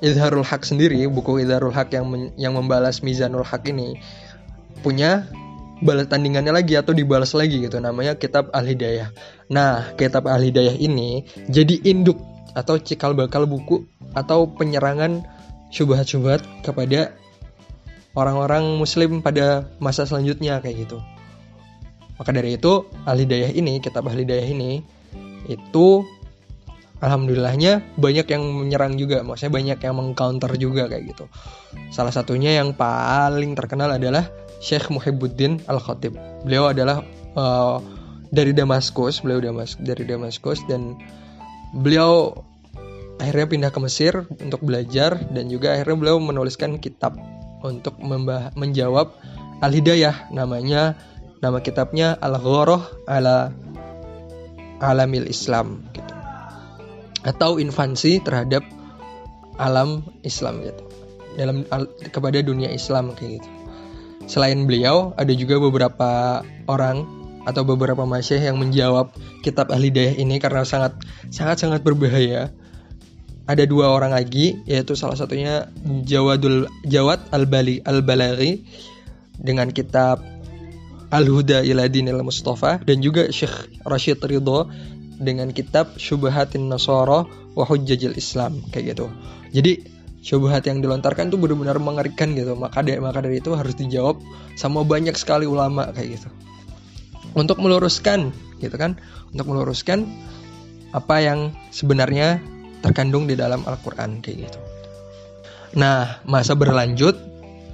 Idharul 0.00 0.44
Haq 0.44 0.64
sendiri 0.64 1.04
buku 1.08 1.44
Idharul 1.44 1.76
Haq 1.76 1.92
yang 1.92 2.08
men, 2.08 2.32
yang 2.40 2.56
membalas 2.56 3.04
Mizanul 3.04 3.44
Haq 3.44 3.68
ini 3.68 4.00
punya 4.80 5.28
balas 5.80 6.08
tandingannya 6.08 6.52
lagi 6.52 6.76
atau 6.76 6.92
dibalas 6.92 7.32
lagi 7.36 7.60
gitu. 7.60 7.80
Namanya 7.80 8.16
kitab 8.16 8.52
Al 8.52 8.68
Hidayah. 8.68 9.12
Nah, 9.52 9.92
kitab 9.96 10.28
Al 10.28 10.40
Hidayah 10.40 10.76
ini 10.76 11.24
jadi 11.48 11.80
induk 11.84 12.20
atau 12.52 12.76
cikal 12.80 13.12
bakal 13.16 13.44
buku 13.48 13.84
atau 14.16 14.48
penyerangan 14.50 15.24
syubhat-syubhat 15.70 16.42
kepada 16.66 17.14
orang-orang 18.14 18.78
muslim 18.78 19.22
pada 19.22 19.70
masa 19.78 20.06
selanjutnya 20.06 20.58
kayak 20.58 20.88
gitu. 20.88 20.98
Maka 22.20 22.36
dari 22.36 22.60
itu 22.60 22.84
Al-Hidayah 23.08 23.56
ini, 23.56 23.80
kitab 23.80 24.04
Al-Hidayah 24.04 24.44
ini 24.44 24.84
itu 25.48 26.04
alhamdulillahnya 27.00 27.96
banyak 27.96 28.26
yang 28.28 28.44
menyerang 28.44 29.00
juga, 29.00 29.24
maksudnya 29.24 29.56
banyak 29.56 29.78
yang 29.80 29.94
mengcounter 29.96 30.52
juga 30.60 30.84
kayak 30.84 31.16
gitu. 31.16 31.24
Salah 31.88 32.12
satunya 32.12 32.60
yang 32.60 32.76
paling 32.76 33.56
terkenal 33.56 33.96
adalah 33.96 34.28
Syekh 34.60 34.92
Muhibbuddin 34.92 35.64
Al-Khatib. 35.64 36.12
Beliau 36.44 36.68
adalah 36.68 37.00
uh, 37.32 37.80
dari 38.28 38.52
Damaskus, 38.52 39.24
beliau 39.24 39.40
Damas 39.40 39.80
dari 39.80 40.04
Damaskus 40.04 40.60
dan 40.68 41.00
beliau 41.72 42.36
akhirnya 43.16 43.46
pindah 43.48 43.70
ke 43.72 43.80
Mesir 43.80 44.12
untuk 44.28 44.60
belajar 44.60 45.16
dan 45.32 45.48
juga 45.48 45.72
akhirnya 45.72 45.96
beliau 45.96 46.18
menuliskan 46.20 46.76
kitab 46.76 47.16
untuk 47.64 47.96
menjawab 48.56 49.14
Al-Hidayah 49.60 50.32
namanya 50.32 50.96
nama 51.40 51.60
kitabnya 51.60 52.16
Al-Ghoroh 52.20 53.04
ala 53.08 53.52
Alamil 54.80 55.28
Islam 55.28 55.84
gitu. 55.92 56.12
Atau 57.20 57.60
infansi 57.60 58.24
terhadap 58.24 58.64
alam 59.60 60.00
Islam 60.24 60.64
gitu. 60.64 60.82
Dalam 61.36 61.68
kepada 62.08 62.40
dunia 62.40 62.72
Islam 62.72 63.12
kayak 63.12 63.40
gitu. 63.40 63.48
Selain 64.24 64.56
beliau 64.64 65.12
ada 65.20 65.32
juga 65.36 65.60
beberapa 65.60 66.40
orang 66.64 67.04
atau 67.44 67.64
beberapa 67.64 68.04
masyayikh 68.04 68.52
yang 68.52 68.60
menjawab 68.60 69.12
kitab 69.40 69.72
ahli 69.72 69.88
dayah 69.88 70.16
ini 70.16 70.36
karena 70.40 70.64
sangat 70.64 70.96
sangat 71.32 71.60
sangat 71.60 71.80
berbahaya. 71.84 72.52
Ada 73.50 73.66
dua 73.66 73.90
orang 73.90 74.14
lagi 74.14 74.62
yaitu 74.70 74.94
salah 74.94 75.18
satunya 75.18 75.66
Jawadul 76.06 76.70
Jawad 76.86 77.18
Al-Bali 77.34 77.82
Al-Balaghi 77.82 78.62
dengan 79.42 79.74
kitab 79.74 80.22
Al-Huda 81.10 81.66
ila 81.66 81.90
Dinil 81.90 82.22
Mustafa 82.22 82.78
dan 82.86 83.02
juga 83.02 83.26
Syekh 83.34 83.82
Rashid 83.82 84.22
Ridho 84.22 84.70
dengan 85.18 85.50
kitab 85.50 85.98
Syubhatin 85.98 86.70
Nasara 86.70 87.26
wa 87.58 87.64
Hujjajil 87.66 88.14
Islam 88.14 88.62
kayak 88.70 88.94
gitu. 88.94 89.10
Jadi 89.50 89.82
syubhat 90.22 90.70
yang 90.70 90.78
dilontarkan 90.78 91.34
tuh 91.34 91.42
benar-benar 91.42 91.82
mengerikan 91.82 92.38
gitu. 92.38 92.54
Maka 92.54 92.86
dari 92.86 93.02
maka 93.02 93.18
dari 93.18 93.42
itu 93.42 93.50
harus 93.58 93.74
dijawab 93.74 94.22
sama 94.54 94.86
banyak 94.86 95.18
sekali 95.18 95.50
ulama 95.50 95.90
kayak 95.90 96.22
gitu 96.22 96.30
untuk 97.34 97.62
meluruskan 97.62 98.34
gitu 98.58 98.74
kan 98.74 98.98
untuk 99.30 99.46
meluruskan 99.50 100.06
apa 100.90 101.22
yang 101.22 101.54
sebenarnya 101.70 102.42
terkandung 102.80 103.28
di 103.28 103.36
dalam 103.36 103.64
Al-Quran 103.64 104.24
kayak 104.24 104.36
gitu. 104.48 104.60
Nah 105.78 106.18
masa 106.26 106.58
berlanjut 106.58 107.16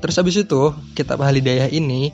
terus 0.03 0.19
habis 0.21 0.37
itu 0.37 0.77
kitab 0.93 1.23
Halidayah 1.25 1.73
ini 1.73 2.13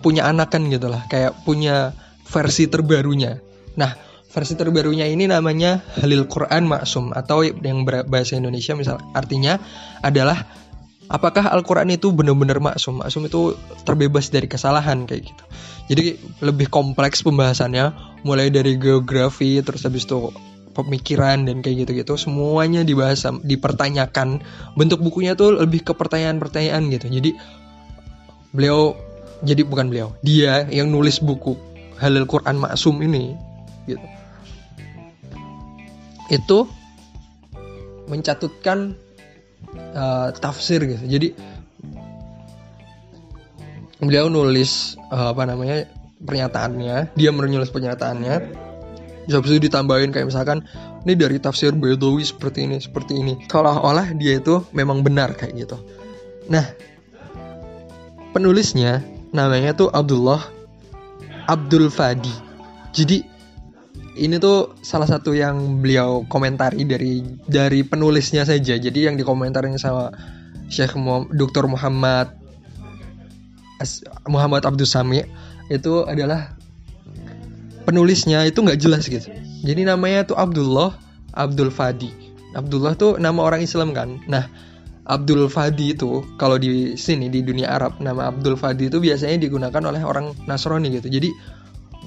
punya 0.00 0.24
anakan 0.26 0.72
gitu 0.72 0.88
lah 0.88 1.04
kayak 1.10 1.44
punya 1.44 1.92
versi 2.24 2.70
terbarunya. 2.70 3.42
Nah 3.76 3.92
versi 4.30 4.54
terbarunya 4.54 5.10
ini 5.10 5.26
namanya 5.26 5.82
Halil 6.00 6.24
Quran 6.30 6.70
Maksum 6.70 7.12
atau 7.12 7.42
yang 7.42 7.84
bahasa 7.84 8.38
Indonesia 8.38 8.72
misal 8.78 9.02
artinya 9.12 9.58
adalah 10.00 10.46
apakah 11.10 11.50
Al-Quran 11.50 11.90
itu 11.90 12.14
benar-benar 12.14 12.62
maksum 12.62 13.02
maksum 13.02 13.26
itu 13.26 13.58
terbebas 13.82 14.30
dari 14.30 14.46
kesalahan 14.46 15.04
kayak 15.04 15.26
gitu. 15.26 15.44
Jadi 15.90 16.04
lebih 16.46 16.70
kompleks 16.70 17.26
pembahasannya 17.26 17.90
mulai 18.22 18.54
dari 18.54 18.78
geografi 18.78 19.58
terus 19.66 19.82
habis 19.82 20.06
itu 20.06 20.30
pemikiran 20.72 21.46
dan 21.46 21.60
kayak 21.60 21.86
gitu-gitu 21.86 22.14
semuanya 22.16 22.86
dibahas 22.86 23.26
dipertanyakan. 23.42 24.42
Bentuk 24.74 25.02
bukunya 25.02 25.34
tuh 25.34 25.58
lebih 25.58 25.82
ke 25.84 25.92
pertanyaan-pertanyaan 25.92 26.90
gitu. 26.94 27.06
Jadi 27.10 27.30
beliau 28.50 28.98
jadi 29.40 29.62
bukan 29.64 29.88
beliau 29.88 30.12
dia 30.20 30.68
yang 30.68 30.90
nulis 30.92 31.22
buku 31.22 31.56
Halil 32.00 32.24
Quran 32.24 32.56
Maksum 32.60 33.00
ini 33.04 33.36
gitu. 33.88 34.06
Itu 36.30 36.58
mencatutkan 38.08 38.94
uh, 39.94 40.28
tafsir 40.34 40.82
gitu. 40.86 41.04
Jadi 41.06 41.28
beliau 44.00 44.32
nulis 44.32 44.96
uh, 45.12 45.36
apa 45.36 45.44
namanya 45.44 45.84
pernyataannya 46.20 47.16
dia 47.16 47.30
menulis 47.32 47.68
pernyataannya 47.68 48.68
habis 49.28 49.52
itu 49.52 49.68
ditambahin 49.68 50.14
kayak 50.14 50.32
misalkan 50.32 50.64
ini 51.04 51.12
dari 51.16 51.36
tafsir 51.36 51.76
Bedawi 51.76 52.24
seperti 52.24 52.64
ini 52.64 52.80
seperti 52.80 53.20
ini. 53.20 53.36
Seolah-olah 53.48 54.16
dia 54.16 54.40
itu 54.40 54.64
memang 54.72 55.04
benar 55.04 55.36
kayak 55.36 55.52
gitu. 55.56 55.76
Nah 56.48 56.64
penulisnya 58.32 59.04
namanya 59.34 59.76
tuh 59.76 59.88
Abdullah 59.92 60.40
Abdul 61.50 61.90
Fadi. 61.90 62.32
Jadi 62.94 63.22
ini 64.20 64.36
tuh 64.42 64.74
salah 64.82 65.06
satu 65.06 65.32
yang 65.32 65.80
beliau 65.80 66.26
komentari 66.26 66.84
dari 66.84 67.22
dari 67.46 67.80
penulisnya 67.86 68.44
saja. 68.44 68.76
Jadi 68.76 69.06
yang 69.06 69.14
dikomentarin 69.16 69.78
sama 69.80 70.10
Syekh 70.70 70.94
Dr. 71.34 71.66
Muhammad 71.66 72.36
Muhammad 74.28 74.62
Abdul 74.68 74.86
Sami 74.86 75.24
itu 75.72 76.04
adalah 76.04 76.59
penulisnya 77.90 78.46
itu 78.46 78.62
nggak 78.62 78.78
jelas 78.78 79.10
gitu. 79.10 79.26
Jadi 79.66 79.82
namanya 79.82 80.22
tuh 80.22 80.38
Abdullah 80.38 80.94
Abdul 81.34 81.74
Fadi. 81.74 82.14
Abdullah 82.54 82.94
tuh 82.94 83.18
nama 83.18 83.42
orang 83.42 83.66
Islam 83.66 83.90
kan. 83.90 84.22
Nah, 84.30 84.46
Abdul 85.10 85.50
Fadi 85.50 85.98
itu 85.98 86.22
kalau 86.38 86.54
di 86.54 86.94
sini 86.94 87.26
di 87.26 87.42
dunia 87.42 87.74
Arab 87.74 87.98
nama 87.98 88.30
Abdul 88.30 88.54
Fadi 88.54 88.86
itu 88.86 89.02
biasanya 89.02 89.42
digunakan 89.42 89.82
oleh 89.82 90.06
orang 90.06 90.30
Nasrani 90.46 90.94
gitu. 90.94 91.10
Jadi 91.10 91.34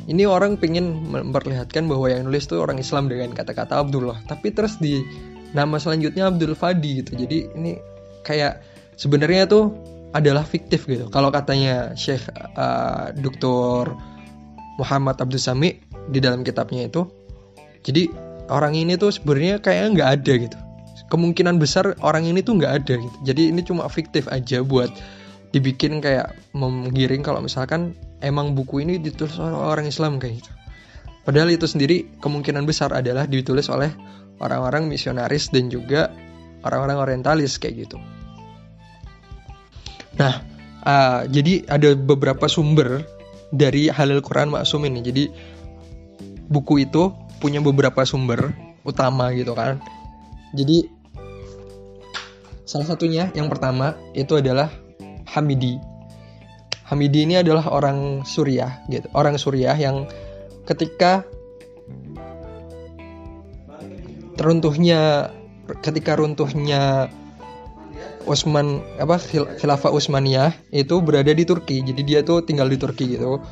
ini 0.08 0.24
orang 0.24 0.56
pengen 0.56 1.04
memperlihatkan 1.12 1.88
bahwa 1.92 2.08
yang 2.08 2.28
nulis 2.28 2.48
tuh 2.48 2.64
orang 2.64 2.80
Islam 2.80 3.12
dengan 3.12 3.36
kata-kata 3.36 3.84
Abdullah. 3.84 4.24
Tapi 4.24 4.56
terus 4.56 4.80
di 4.80 5.04
nama 5.52 5.76
selanjutnya 5.76 6.32
Abdul 6.32 6.56
Fadi 6.56 7.04
gitu. 7.04 7.12
Jadi 7.20 7.52
ini 7.60 7.76
kayak 8.24 8.64
sebenarnya 8.96 9.52
tuh 9.52 9.76
adalah 10.16 10.48
fiktif 10.48 10.88
gitu. 10.88 11.12
Kalau 11.12 11.28
katanya 11.28 11.92
Syekh 12.00 12.32
uh, 12.32 13.12
Dr. 13.16 14.13
Muhammad 14.82 15.22
Abdul 15.22 15.42
Sami 15.42 15.78
di 16.10 16.20
dalam 16.20 16.42
kitabnya 16.42 16.90
itu, 16.90 17.06
jadi 17.84 18.10
orang 18.50 18.74
ini 18.74 18.96
tuh 18.96 19.14
sebenarnya 19.14 19.60
kayaknya 19.60 19.90
nggak 20.00 20.10
ada 20.20 20.34
gitu. 20.50 20.58
Kemungkinan 21.12 21.62
besar 21.62 21.94
orang 22.02 22.26
ini 22.26 22.42
tuh 22.42 22.58
nggak 22.58 22.74
ada 22.84 22.94
gitu. 22.98 23.18
Jadi 23.22 23.54
ini 23.54 23.62
cuma 23.62 23.86
fiktif 23.86 24.26
aja 24.34 24.66
buat 24.66 24.90
dibikin 25.54 26.02
kayak 26.02 26.34
menggiring 26.58 27.22
kalau 27.22 27.38
misalkan 27.38 27.94
emang 28.26 28.58
buku 28.58 28.82
ini 28.82 28.98
ditulis 28.98 29.38
oleh 29.38 29.54
orang 29.54 29.86
Islam 29.86 30.18
kayak 30.18 30.42
gitu. 30.42 30.52
Padahal 31.24 31.54
itu 31.54 31.70
sendiri 31.70 32.20
kemungkinan 32.20 32.66
besar 32.66 32.92
adalah 32.92 33.30
ditulis 33.30 33.70
oleh 33.70 33.94
orang-orang 34.42 34.90
misionaris 34.90 35.54
dan 35.54 35.70
juga 35.70 36.10
orang-orang 36.66 36.98
orientalis 37.00 37.62
kayak 37.62 37.88
gitu. 37.88 37.98
Nah, 40.18 40.42
uh, 40.84 41.22
jadi 41.30 41.64
ada 41.70 41.96
beberapa 41.96 42.50
sumber 42.52 43.08
dari 43.54 43.94
Halil 43.94 44.26
Quran 44.26 44.50
Maksum 44.50 44.82
ini. 44.90 45.06
Jadi 45.06 45.24
buku 46.50 46.90
itu 46.90 47.14
punya 47.38 47.62
beberapa 47.62 48.02
sumber 48.04 48.50
utama 48.82 49.30
gitu 49.38 49.54
kan. 49.54 49.78
Jadi 50.58 50.90
salah 52.66 52.90
satunya 52.90 53.30
yang 53.38 53.48
pertama 53.48 53.94
itu 54.18 54.34
adalah 54.42 54.74
Hamidi. 55.30 55.78
Hamidi 56.90 57.30
ini 57.30 57.40
adalah 57.40 57.70
orang 57.70 58.26
Suriah 58.26 58.82
gitu. 58.90 59.06
Orang 59.14 59.38
Suriah 59.38 59.78
yang 59.78 60.10
ketika 60.66 61.24
teruntuhnya 64.34 65.32
ketika 65.80 66.20
runtuhnya 66.20 67.08
Utsman 68.26 68.82
apa 69.00 69.20
khilafah 69.60 69.92
Utsmaniyah 69.92 70.74
itu 70.74 71.00
berada 71.04 71.32
di 71.32 71.44
Turki. 71.44 71.84
Jadi 71.84 72.02
dia 72.04 72.20
tuh 72.24 72.44
tinggal 72.44 72.68
di 72.72 72.78
Turki 72.80 73.16
gitu. 73.16 73.44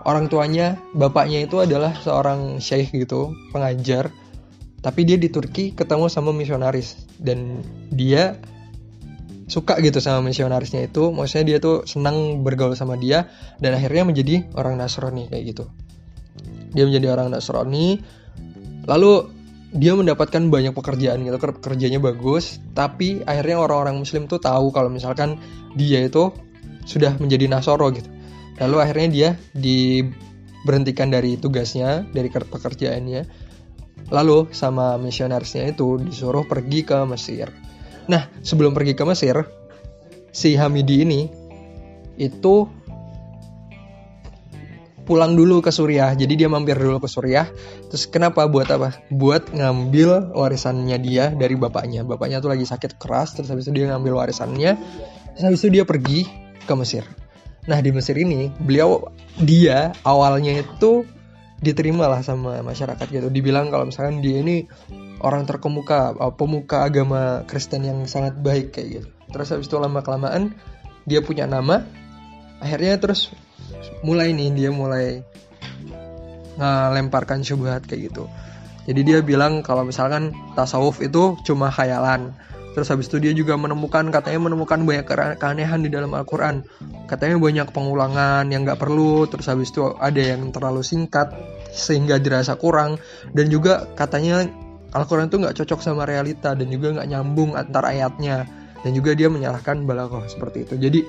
Orang 0.00 0.32
tuanya, 0.32 0.80
bapaknya 0.96 1.44
itu 1.44 1.60
adalah 1.60 1.92
seorang 2.00 2.56
syekh 2.56 2.96
gitu, 2.96 3.36
pengajar. 3.52 4.08
Tapi 4.80 5.04
dia 5.04 5.20
di 5.20 5.28
Turki 5.28 5.76
ketemu 5.76 6.08
sama 6.08 6.32
misionaris 6.32 7.04
dan 7.20 7.60
dia 7.92 8.40
suka 9.50 9.76
gitu 9.82 10.00
sama 10.00 10.24
misionarisnya 10.24 10.88
itu. 10.88 11.12
Maksudnya 11.12 11.44
dia 11.44 11.58
tuh 11.60 11.84
senang 11.84 12.40
bergaul 12.40 12.72
sama 12.78 12.96
dia 12.96 13.28
dan 13.60 13.76
akhirnya 13.76 14.08
menjadi 14.08 14.48
orang 14.56 14.80
Nasrani 14.80 15.28
kayak 15.28 15.44
gitu. 15.52 15.64
Dia 16.72 16.88
menjadi 16.88 17.12
orang 17.12 17.34
Nasrani. 17.34 18.00
Lalu 18.88 19.39
dia 19.70 19.94
mendapatkan 19.94 20.50
banyak 20.50 20.74
pekerjaan 20.74 21.22
gitu 21.22 21.38
kerjanya 21.62 22.02
bagus 22.02 22.58
tapi 22.74 23.22
akhirnya 23.22 23.62
orang-orang 23.62 24.02
muslim 24.02 24.26
tuh 24.26 24.42
tahu 24.42 24.74
kalau 24.74 24.90
misalkan 24.90 25.38
dia 25.78 26.02
itu 26.02 26.34
sudah 26.82 27.14
menjadi 27.22 27.46
nasoro 27.46 27.94
gitu. 27.94 28.10
Lalu 28.58 28.76
akhirnya 28.82 29.08
dia 29.08 29.28
diberhentikan 29.54 31.08
dari 31.08 31.38
tugasnya 31.38 32.04
dari 32.10 32.28
pekerjaannya 32.28 33.22
lalu 34.10 34.50
sama 34.50 34.98
misionarisnya 34.98 35.70
itu 35.70 36.02
disuruh 36.02 36.42
pergi 36.44 36.82
ke 36.82 36.98
Mesir. 37.06 37.54
Nah 38.10 38.26
sebelum 38.42 38.74
pergi 38.74 38.98
ke 38.98 39.04
Mesir 39.06 39.46
si 40.34 40.58
Hamidi 40.58 41.06
ini 41.06 41.20
itu 42.18 42.66
pulang 45.10 45.34
dulu 45.34 45.58
ke 45.58 45.74
Suriah. 45.74 46.14
Jadi 46.14 46.38
dia 46.38 46.46
mampir 46.46 46.78
dulu 46.78 47.02
ke 47.02 47.10
Suriah. 47.10 47.50
Terus 47.90 48.06
kenapa? 48.06 48.46
Buat 48.46 48.70
apa? 48.70 48.94
Buat 49.10 49.50
ngambil 49.50 50.30
warisannya 50.30 50.94
dia 51.02 51.34
dari 51.34 51.58
bapaknya. 51.58 52.06
Bapaknya 52.06 52.38
tuh 52.38 52.54
lagi 52.54 52.62
sakit 52.62 52.94
keras. 53.02 53.34
Terus 53.34 53.50
habis 53.50 53.66
itu 53.66 53.82
dia 53.82 53.90
ngambil 53.90 54.22
warisannya. 54.22 54.78
Terus 55.34 55.44
habis 55.50 55.66
itu 55.66 55.74
dia 55.74 55.82
pergi 55.82 56.30
ke 56.62 56.74
Mesir. 56.78 57.02
Nah 57.66 57.82
di 57.82 57.90
Mesir 57.90 58.14
ini 58.14 58.54
beliau 58.54 59.10
dia 59.42 59.90
awalnya 60.06 60.62
itu 60.62 61.02
diterima 61.58 62.06
lah 62.06 62.22
sama 62.22 62.62
masyarakat 62.62 63.10
gitu. 63.10 63.26
Dibilang 63.34 63.74
kalau 63.74 63.90
misalkan 63.90 64.22
dia 64.22 64.38
ini 64.40 64.70
orang 65.20 65.42
terkemuka, 65.42 66.14
pemuka 66.38 66.86
agama 66.86 67.42
Kristen 67.50 67.82
yang 67.82 68.06
sangat 68.06 68.38
baik 68.38 68.78
kayak 68.78 68.88
gitu. 69.02 69.08
Terus 69.34 69.58
habis 69.58 69.66
itu 69.66 69.74
lama 69.74 70.06
kelamaan 70.06 70.54
dia 71.02 71.18
punya 71.18 71.50
nama. 71.50 71.82
Akhirnya 72.62 72.96
terus 72.96 73.34
mulai 74.04 74.32
nih 74.32 74.48
dia 74.52 74.70
mulai 74.72 75.22
ngelemparkan 76.60 77.40
syubhat 77.40 77.88
kayak 77.88 78.12
gitu. 78.12 78.28
Jadi 78.88 79.00
dia 79.06 79.18
bilang 79.20 79.60
kalau 79.60 79.86
misalkan 79.86 80.32
tasawuf 80.56 81.00
itu 81.04 81.36
cuma 81.44 81.70
khayalan. 81.72 82.32
Terus 82.70 82.86
habis 82.86 83.10
itu 83.10 83.18
dia 83.18 83.34
juga 83.34 83.58
menemukan 83.58 84.14
katanya 84.14 84.46
menemukan 84.46 84.78
banyak 84.86 85.06
keanehan 85.42 85.82
di 85.82 85.90
dalam 85.90 86.14
Al-Quran. 86.14 86.62
Katanya 87.10 87.36
banyak 87.42 87.68
pengulangan 87.74 88.46
yang 88.46 88.62
nggak 88.62 88.78
perlu 88.78 89.26
terus 89.26 89.50
habis 89.50 89.74
itu 89.74 89.90
ada 89.98 90.22
yang 90.22 90.54
terlalu 90.54 90.86
singkat 90.86 91.34
sehingga 91.74 92.22
dirasa 92.22 92.54
kurang. 92.54 93.02
Dan 93.34 93.50
juga 93.50 93.90
katanya 93.98 94.46
Al-Quran 94.94 95.26
itu 95.26 95.36
nggak 95.42 95.56
cocok 95.62 95.80
sama 95.82 96.06
realita 96.06 96.54
dan 96.54 96.70
juga 96.70 96.94
nggak 96.94 97.08
nyambung 97.10 97.58
antar 97.58 97.90
ayatnya. 97.90 98.46
Dan 98.80 98.96
juga 98.96 99.12
dia 99.18 99.28
menyalahkan 99.28 99.84
balaghah 99.84 100.24
seperti 100.30 100.64
itu. 100.64 100.74
Jadi 100.80 101.00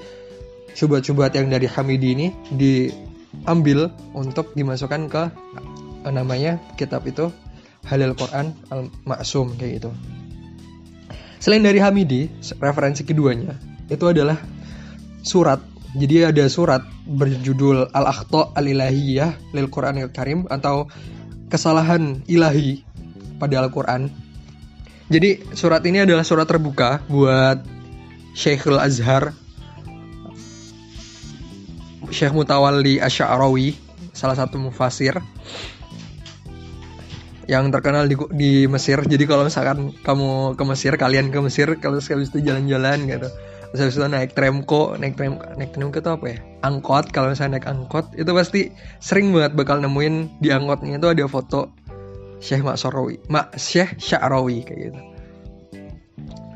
syubhat-syubhat 0.75 1.35
yang 1.35 1.51
dari 1.51 1.67
Hamidi 1.67 2.15
ini 2.15 2.27
diambil 2.51 3.91
untuk 4.15 4.55
dimasukkan 4.55 5.01
ke 5.11 5.23
eh, 6.07 6.13
namanya 6.13 6.59
kitab 6.75 7.05
itu 7.07 7.31
Halil 7.87 8.13
Quran 8.13 8.53
Al 8.69 8.93
Maksum 9.09 9.57
kayak 9.57 9.81
gitu. 9.81 9.91
Selain 11.41 11.65
dari 11.65 11.81
Hamidi, 11.81 12.29
referensi 12.61 13.01
keduanya 13.01 13.57
itu 13.89 14.05
adalah 14.05 14.37
surat. 15.25 15.57
Jadi 15.97 16.23
ada 16.23 16.45
surat 16.47 16.85
berjudul 17.03 17.89
Al 17.91 18.05
Akhto 18.07 18.53
Al 18.53 18.69
Ilahiyah 18.69 19.51
lil 19.51 19.67
Quran 19.67 19.99
Al 19.99 20.13
Karim 20.13 20.45
atau 20.47 20.87
kesalahan 21.49 22.21
ilahi 22.29 22.85
pada 23.41 23.65
Al 23.65 23.73
Quran. 23.73 24.07
Jadi 25.11 25.43
surat 25.57 25.83
ini 25.83 26.05
adalah 26.05 26.23
surat 26.23 26.47
terbuka 26.47 27.03
buat 27.11 27.59
Syekhul 28.31 28.79
Azhar 28.79 29.35
Syekh 32.11 32.35
Mutawalli 32.35 32.99
Asy'arawi, 32.99 33.73
salah 34.11 34.35
satu 34.35 34.59
mufasir 34.59 35.17
yang 37.49 37.67
terkenal 37.71 38.07
di, 38.07 38.15
di 38.35 38.51
Mesir. 38.67 39.01
Jadi 39.03 39.23
kalau 39.27 39.47
misalkan 39.47 39.95
kamu 40.03 40.55
ke 40.55 40.63
Mesir, 40.67 40.93
kalian 40.95 41.31
ke 41.33 41.39
Mesir, 41.43 41.67
kalau 41.79 41.99
sekali 41.99 42.27
itu 42.27 42.39
jalan-jalan 42.43 43.07
gitu. 43.07 43.27
Terus 43.71 43.79
habis 43.87 43.95
itu 43.95 44.07
naik 44.07 44.31
tramko, 44.35 44.99
naik 44.99 45.15
tram, 45.15 45.39
naik 45.55 45.71
tramko 45.71 46.03
itu 46.03 46.11
apa 46.11 46.25
ya? 46.27 46.37
Angkot, 46.67 47.15
kalau 47.15 47.31
misalnya 47.31 47.59
naik 47.59 47.67
angkot, 47.71 48.11
itu 48.19 48.31
pasti 48.35 48.61
sering 48.99 49.31
banget 49.31 49.55
bakal 49.55 49.79
nemuin 49.79 50.43
di 50.43 50.51
angkotnya 50.51 50.99
itu 50.99 51.07
ada 51.07 51.23
foto 51.31 51.71
Syekh 52.43 52.67
Maksarawi, 52.67 53.23
Mak 53.31 53.55
Syekh 53.55 53.95
Sya'rawi 53.95 54.67
kayak 54.67 54.79
gitu. 54.91 54.99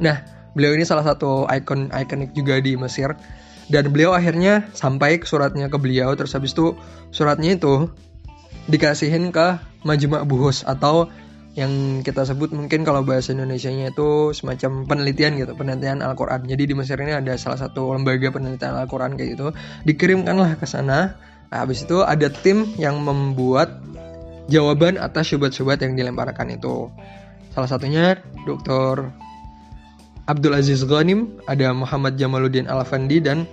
Nah, 0.04 0.18
beliau 0.52 0.76
ini 0.76 0.84
salah 0.84 1.08
satu 1.08 1.48
ikon 1.48 1.88
ikonik 1.94 2.36
juga 2.36 2.60
di 2.60 2.76
Mesir 2.76 3.16
dan 3.72 3.90
beliau 3.90 4.14
akhirnya 4.14 4.70
sampai 4.78 5.18
ke 5.22 5.26
suratnya 5.26 5.68
ke 5.70 5.78
beliau 5.82 6.14
terus 6.14 6.38
habis 6.38 6.54
itu 6.54 6.78
suratnya 7.10 7.58
itu 7.58 7.90
dikasihin 8.70 9.30
ke 9.30 9.62
Majma' 9.86 10.26
Buhus 10.26 10.66
atau 10.66 11.10
yang 11.56 12.04
kita 12.04 12.28
sebut 12.28 12.52
mungkin 12.52 12.84
kalau 12.84 13.08
bahasa 13.08 13.32
Indonesia-nya 13.32 13.96
itu 13.96 14.36
semacam 14.36 14.84
penelitian 14.84 15.40
gitu, 15.40 15.56
penelitian 15.56 16.04
Al-Qur'an. 16.04 16.44
Jadi 16.44 16.68
di 16.68 16.76
Mesir 16.76 17.00
ini 17.00 17.16
ada 17.16 17.32
salah 17.40 17.56
satu 17.56 17.96
lembaga 17.96 18.28
penelitian 18.28 18.76
Al-Qur'an 18.76 19.16
kayak 19.16 19.40
gitu. 19.40 19.48
Dikirimkanlah 19.88 20.60
ke 20.60 20.68
sana. 20.68 21.16
Nah, 21.48 21.58
habis 21.64 21.88
itu 21.88 22.04
ada 22.04 22.28
tim 22.28 22.76
yang 22.76 23.00
membuat 23.00 23.80
jawaban 24.52 25.00
atas 25.00 25.32
syubhat-syubhat 25.32 25.80
yang 25.80 25.96
dilemparkan 25.96 26.52
itu. 26.52 26.92
Salah 27.56 27.72
satunya 27.72 28.20
Dr. 28.44 29.16
Abdul 30.26 30.58
Aziz 30.58 30.82
Ghanim, 30.82 31.38
ada 31.46 31.70
Muhammad 31.70 32.18
Jamaluddin 32.18 32.66
Al-Afandi 32.66 33.22
dan 33.22 33.46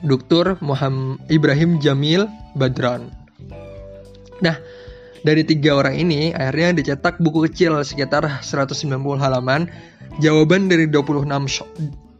Dr. 0.00 0.56
Muhammad 0.64 1.20
Ibrahim 1.28 1.76
Jamil 1.76 2.24
Badran. 2.56 3.12
Nah, 4.40 4.56
dari 5.20 5.44
tiga 5.44 5.76
orang 5.76 6.00
ini 6.00 6.32
akhirnya 6.32 6.80
dicetak 6.80 7.20
buku 7.20 7.44
kecil 7.52 7.76
sekitar 7.84 8.40
190 8.40 8.80
halaman 9.20 9.68
jawaban 10.24 10.72
dari 10.72 10.88
26 10.88 11.28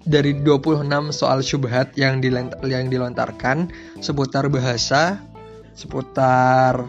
dari 0.05 0.37
26 0.45 0.85
soal 1.09 1.41
syubhat 1.41 1.97
yang 1.97 2.21
yang 2.69 2.93
dilontarkan 2.93 3.73
seputar 4.05 4.53
bahasa, 4.53 5.25
seputar 5.73 6.85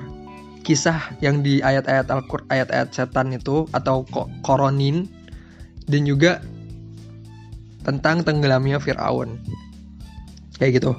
kisah 0.68 1.16
yang 1.24 1.40
di 1.40 1.64
ayat-ayat 1.64 2.12
Al-Qur'an 2.12 2.52
ayat-ayat 2.52 2.92
setan 2.92 3.32
itu 3.32 3.64
atau 3.72 4.04
koronin 4.44 5.21
dan 5.92 6.08
juga 6.08 6.40
tentang 7.84 8.24
tenggelamnya 8.24 8.80
Firaun. 8.80 9.42
Kayak 10.56 10.72
gitu. 10.80 10.92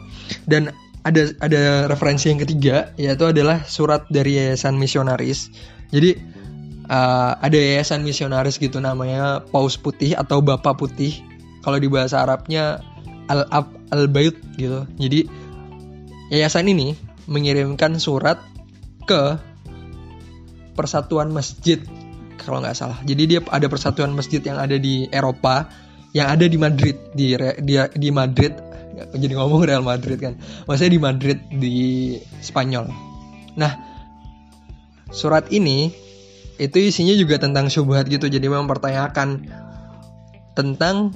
Dan 0.44 0.74
ada 1.02 1.34
ada 1.42 1.90
referensi 1.90 2.30
yang 2.30 2.38
ketiga 2.38 2.94
yaitu 2.94 3.26
adalah 3.26 3.66
surat 3.66 4.06
dari 4.10 4.38
yayasan 4.38 4.78
misionaris. 4.78 5.50
Jadi 5.90 6.18
uh, 6.86 7.38
ada 7.38 7.56
yayasan 7.58 8.06
misionaris 8.06 8.58
gitu 8.58 8.78
namanya 8.78 9.42
Paus 9.50 9.78
Putih 9.78 10.14
atau 10.14 10.44
Bapak 10.44 10.78
Putih. 10.78 11.22
Kalau 11.62 11.78
di 11.78 11.86
bahasa 11.86 12.22
Arabnya 12.22 12.82
Al 13.30 13.46
Ab 13.50 13.70
Al 13.94 14.10
Bait 14.10 14.34
gitu. 14.58 14.86
Jadi 14.98 15.26
yayasan 16.34 16.70
ini 16.70 16.98
mengirimkan 17.30 18.02
surat 18.02 18.42
ke 19.06 19.38
Persatuan 20.74 21.30
Masjid 21.30 21.78
kalau 22.42 22.60
nggak 22.60 22.76
salah. 22.76 22.98
Jadi 23.06 23.22
dia 23.26 23.40
ada 23.48 23.66
persatuan 23.70 24.12
masjid 24.12 24.42
yang 24.42 24.58
ada 24.58 24.76
di 24.76 25.06
Eropa, 25.08 25.70
yang 26.12 26.28
ada 26.28 26.44
di 26.44 26.58
Madrid 26.58 26.96
di 27.14 27.34
di, 27.38 27.74
di 27.78 28.08
Madrid. 28.10 28.52
Jadi 29.16 29.32
ngomong 29.32 29.64
Real 29.64 29.80
Madrid 29.80 30.20
kan. 30.20 30.36
Maksudnya 30.68 30.92
di 30.92 31.00
Madrid 31.00 31.38
di 31.48 31.76
Spanyol. 32.44 32.86
Nah, 33.56 33.72
surat 35.08 35.48
ini 35.48 35.88
itu 36.60 36.76
isinya 36.78 37.16
juga 37.16 37.40
tentang 37.40 37.72
syubhat 37.72 38.06
gitu. 38.06 38.28
Jadi 38.28 38.46
mempertanyakan 38.46 39.48
tentang 40.52 41.10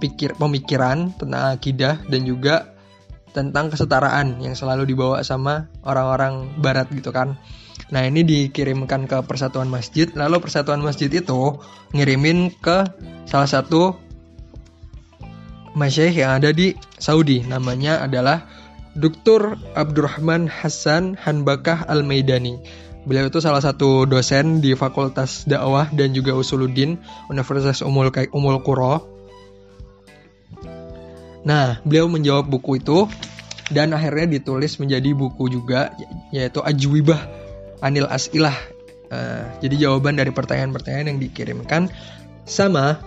pikir 0.00 0.36
pemikiran 0.36 1.12
tentang 1.16 1.54
akidah 1.54 2.00
dan 2.08 2.24
juga 2.24 2.74
tentang 3.34 3.68
kesetaraan 3.68 4.38
yang 4.38 4.54
selalu 4.54 4.86
dibawa 4.86 5.20
sama 5.26 5.68
orang-orang 5.82 6.54
barat 6.62 6.86
gitu 6.94 7.10
kan. 7.10 7.36
Nah 7.92 8.08
ini 8.08 8.24
dikirimkan 8.24 9.04
ke 9.04 9.20
Persatuan 9.28 9.68
Masjid, 9.68 10.08
lalu 10.16 10.40
Persatuan 10.40 10.80
Masjid 10.80 11.12
itu 11.12 11.60
ngirimin 11.92 12.54
ke 12.56 12.88
salah 13.28 13.48
satu 13.50 13.92
masyaikh 15.76 16.24
yang 16.24 16.40
ada 16.40 16.54
di 16.54 16.72
Saudi. 16.96 17.44
Namanya 17.44 18.00
adalah 18.00 18.48
Dr. 18.94 19.58
Abdurrahman 19.74 20.46
Hasan 20.46 21.18
Hanbakah 21.18 21.84
Al-Maidani. 21.90 22.62
Beliau 23.04 23.28
itu 23.28 23.36
salah 23.42 23.60
satu 23.60 24.08
dosen 24.08 24.64
di 24.64 24.72
Fakultas 24.72 25.44
Dakwah 25.44 25.92
dan 25.92 26.16
juga 26.16 26.32
Usuluddin 26.32 26.96
Universitas 27.28 27.84
Umul, 27.84 28.08
Umul 28.32 28.64
Qura. 28.64 29.04
Nah, 31.44 31.84
beliau 31.84 32.08
menjawab 32.08 32.48
buku 32.48 32.80
itu 32.80 33.04
dan 33.68 33.92
akhirnya 33.92 34.40
ditulis 34.40 34.80
menjadi 34.80 35.12
buku 35.12 35.52
juga 35.52 35.92
yaitu 36.32 36.64
Ajwibah 36.64 37.43
Anil 37.84 38.08
Asilah. 38.08 38.56
Uh, 39.12 39.44
jadi 39.60 39.86
jawaban 39.86 40.16
dari 40.16 40.32
pertanyaan-pertanyaan 40.32 41.14
yang 41.14 41.20
dikirimkan 41.20 41.92
sama 42.48 42.98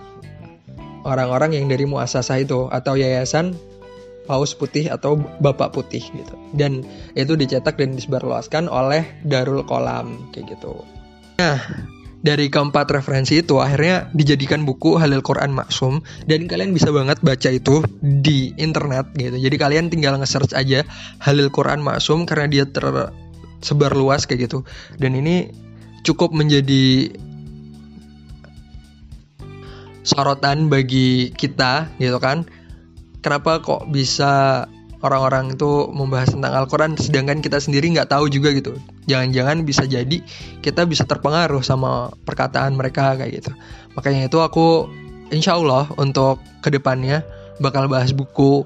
orang-orang 1.02 1.58
yang 1.58 1.66
dari 1.66 1.84
muasasah 1.84 2.38
itu 2.38 2.70
atau 2.70 2.94
yayasan 2.94 3.58
paus 4.30 4.52
putih 4.54 4.92
atau 4.92 5.18
bapak 5.18 5.74
putih 5.74 6.04
gitu. 6.04 6.34
Dan 6.54 6.86
itu 7.18 7.34
dicetak 7.34 7.80
dan 7.80 7.98
disebarluaskan 7.98 8.70
oleh 8.70 9.04
Darul 9.26 9.66
Kolam 9.66 10.30
kayak 10.30 10.54
gitu. 10.54 10.86
Nah 11.42 11.58
dari 12.18 12.50
keempat 12.50 12.90
referensi 12.90 13.40
itu 13.40 13.62
akhirnya 13.62 14.10
dijadikan 14.10 14.66
buku 14.66 14.98
Halil 14.98 15.22
Quran 15.22 15.54
Maksum 15.54 16.02
dan 16.26 16.50
kalian 16.50 16.74
bisa 16.74 16.90
banget 16.90 17.22
baca 17.22 17.48
itu 17.48 17.80
di 18.02 18.52
internet 18.58 19.14
gitu. 19.14 19.38
Jadi 19.38 19.56
kalian 19.56 19.86
tinggal 19.88 20.18
nge-search 20.18 20.52
aja 20.52 20.84
Halil 21.22 21.48
Quran 21.48 21.80
Maksum 21.80 22.26
karena 22.26 22.50
dia 22.50 22.64
tersebar 23.60 23.94
luas 23.94 24.24
kayak 24.24 24.50
gitu. 24.50 24.66
Dan 24.98 25.18
ini 25.18 25.50
cukup 26.06 26.32
menjadi 26.32 27.12
sorotan 30.06 30.72
bagi 30.72 31.34
kita 31.36 31.92
gitu 32.00 32.16
kan. 32.16 32.48
Kenapa 33.20 33.60
kok 33.60 33.90
bisa 33.90 34.64
orang-orang 35.02 35.54
itu 35.54 35.90
membahas 35.94 36.34
tentang 36.34 36.54
Al-Quran 36.54 36.98
sedangkan 36.98 37.38
kita 37.38 37.62
sendiri 37.62 37.92
nggak 37.94 38.10
tahu 38.10 38.30
juga 38.32 38.50
gitu. 38.56 38.74
Jangan-jangan 39.06 39.62
bisa 39.62 39.84
jadi 39.86 40.22
kita 40.64 40.88
bisa 40.88 41.04
terpengaruh 41.04 41.62
sama 41.62 42.10
perkataan 42.24 42.74
mereka 42.74 43.14
kayak 43.14 43.42
gitu. 43.42 43.52
Makanya 43.94 44.30
itu 44.30 44.38
aku 44.42 44.88
insya 45.30 45.58
Allah 45.58 45.86
untuk 46.00 46.40
ke 46.64 46.72
depannya 46.72 47.22
bakal 47.62 47.86
bahas 47.90 48.14
buku 48.14 48.64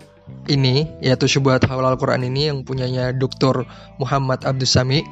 ini 0.50 0.90
yaitu 0.98 1.30
Syubhat 1.30 1.64
Haul 1.70 1.86
Al-Quran 1.86 2.26
ini 2.26 2.50
yang 2.50 2.66
punyanya 2.66 3.14
Dr. 3.14 3.64
Muhammad 4.02 4.42
Abdus 4.42 4.74
Sami 4.74 5.06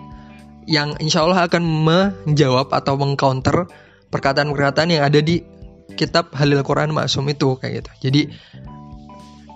yang 0.67 0.95
insya 1.03 1.25
Allah 1.25 1.47
akan 1.47 1.63
menjawab 1.63 2.71
atau 2.71 2.95
mengcounter 2.99 3.67
perkataan-perkataan 4.11 4.91
yang 4.91 5.05
ada 5.07 5.23
di 5.23 5.43
kitab 5.95 6.35
Halil 6.35 6.63
Quran 6.63 6.95
Maksum 6.95 7.27
itu 7.31 7.59
kayak 7.59 7.83
gitu. 7.83 7.91
Jadi 8.11 8.23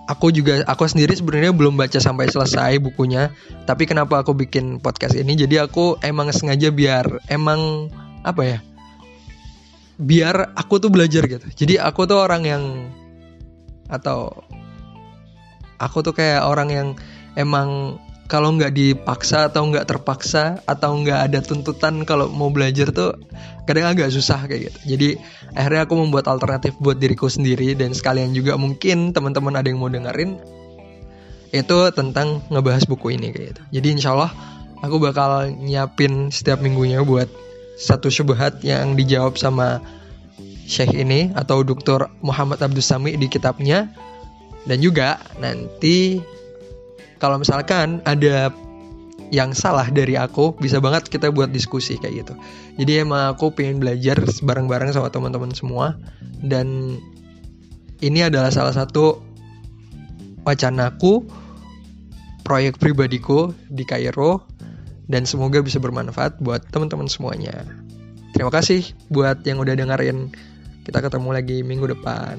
aku 0.05 0.29
juga 0.31 0.61
aku 0.69 0.85
sendiri 0.85 1.13
sebenarnya 1.17 1.51
belum 1.51 1.75
baca 1.75 1.97
sampai 1.97 2.29
selesai 2.29 2.77
bukunya 2.77 3.33
tapi 3.65 3.89
kenapa 3.89 4.21
aku 4.21 4.37
bikin 4.37 4.77
podcast 4.77 5.17
ini 5.17 5.33
jadi 5.33 5.65
aku 5.65 5.97
emang 6.05 6.29
sengaja 6.29 6.69
biar 6.69 7.25
emang 7.25 7.89
apa 8.21 8.41
ya 8.45 8.59
biar 9.97 10.53
aku 10.53 10.77
tuh 10.77 10.93
belajar 10.93 11.25
gitu 11.25 11.47
jadi 11.57 11.81
aku 11.81 12.05
tuh 12.05 12.21
orang 12.21 12.43
yang 12.45 12.63
atau 13.89 14.45
aku 15.81 16.05
tuh 16.05 16.13
kayak 16.15 16.45
orang 16.45 16.69
yang 16.71 16.87
emang 17.35 17.99
kalau 18.25 18.49
nggak 18.57 18.73
dipaksa 18.73 19.53
atau 19.53 19.69
nggak 19.69 19.85
terpaksa 19.85 20.65
atau 20.65 20.97
nggak 20.97 21.29
ada 21.29 21.39
tuntutan 21.45 22.01
kalau 22.09 22.25
mau 22.33 22.49
belajar 22.49 22.89
tuh 22.89 23.13
kadang 23.69 23.85
agak 23.85 24.09
susah 24.09 24.49
kayak 24.49 24.73
gitu. 24.73 24.79
Jadi 24.97 25.09
akhirnya 25.53 25.85
aku 25.85 25.93
membuat 25.93 26.25
alternatif 26.25 26.73
buat 26.81 26.97
diriku 26.97 27.29
sendiri 27.29 27.77
dan 27.77 27.93
sekalian 27.93 28.33
juga 28.33 28.57
mungkin 28.57 29.13
teman-teman 29.13 29.53
ada 29.53 29.69
yang 29.69 29.77
mau 29.77 29.93
dengerin 29.93 30.41
itu 31.53 31.77
tentang 31.93 32.41
ngebahas 32.49 32.83
buku 32.89 33.13
ini 33.13 33.29
kayak 33.29 33.47
gitu. 33.53 33.61
Jadi 33.77 33.87
insya 33.93 34.17
Allah 34.17 34.33
aku 34.81 34.97
bakal 34.97 35.53
nyiapin 35.53 36.33
setiap 36.33 36.65
minggunya 36.65 37.05
buat 37.05 37.29
satu 37.77 38.09
syubhat 38.09 38.65
yang 38.65 38.97
dijawab 38.97 39.37
sama 39.37 39.85
Syekh 40.65 40.97
ini 40.97 41.29
atau 41.37 41.61
Dr. 41.61 42.09
Muhammad 42.25 42.57
Abdus 42.57 42.89
Sami 42.89 43.13
di 43.21 43.29
kitabnya 43.29 43.93
dan 44.65 44.77
juga 44.81 45.21
nanti 45.37 46.19
kalau 47.21 47.41
misalkan 47.41 48.01
ada 48.05 48.51
yang 49.33 49.57
salah 49.57 49.89
dari 49.89 50.13
aku 50.19 50.53
bisa 50.59 50.77
banget 50.77 51.09
kita 51.09 51.33
buat 51.33 51.49
diskusi 51.49 51.97
kayak 51.97 52.25
gitu. 52.25 52.33
Jadi 52.77 53.01
emang 53.01 53.33
aku 53.33 53.53
pengen 53.55 53.81
belajar 53.81 54.19
bareng-bareng 54.21 54.93
sama 54.93 55.09
teman-teman 55.09 55.49
semua. 55.55 55.97
Dan 56.45 56.99
ini 58.03 58.19
adalah 58.21 58.53
salah 58.53 58.75
satu 58.75 59.17
wacanaku 60.45 61.25
proyek 62.45 62.77
pribadiku 62.77 63.55
di 63.71 63.87
Kairo. 63.87 64.45
Dan 65.05 65.29
semoga 65.29 65.61
bisa 65.61 65.77
bermanfaat 65.77 66.41
buat 66.41 66.65
teman-teman 66.73 67.05
semuanya. 67.05 67.65
Terima 68.33 68.49
kasih 68.49 68.85
buat 69.13 69.45
yang 69.45 69.61
udah 69.61 69.77
dengerin. 69.77 70.33
Kita 70.85 71.01
ketemu 71.01 71.29
lagi 71.33 71.61
minggu 71.65 71.97
depan 71.97 72.37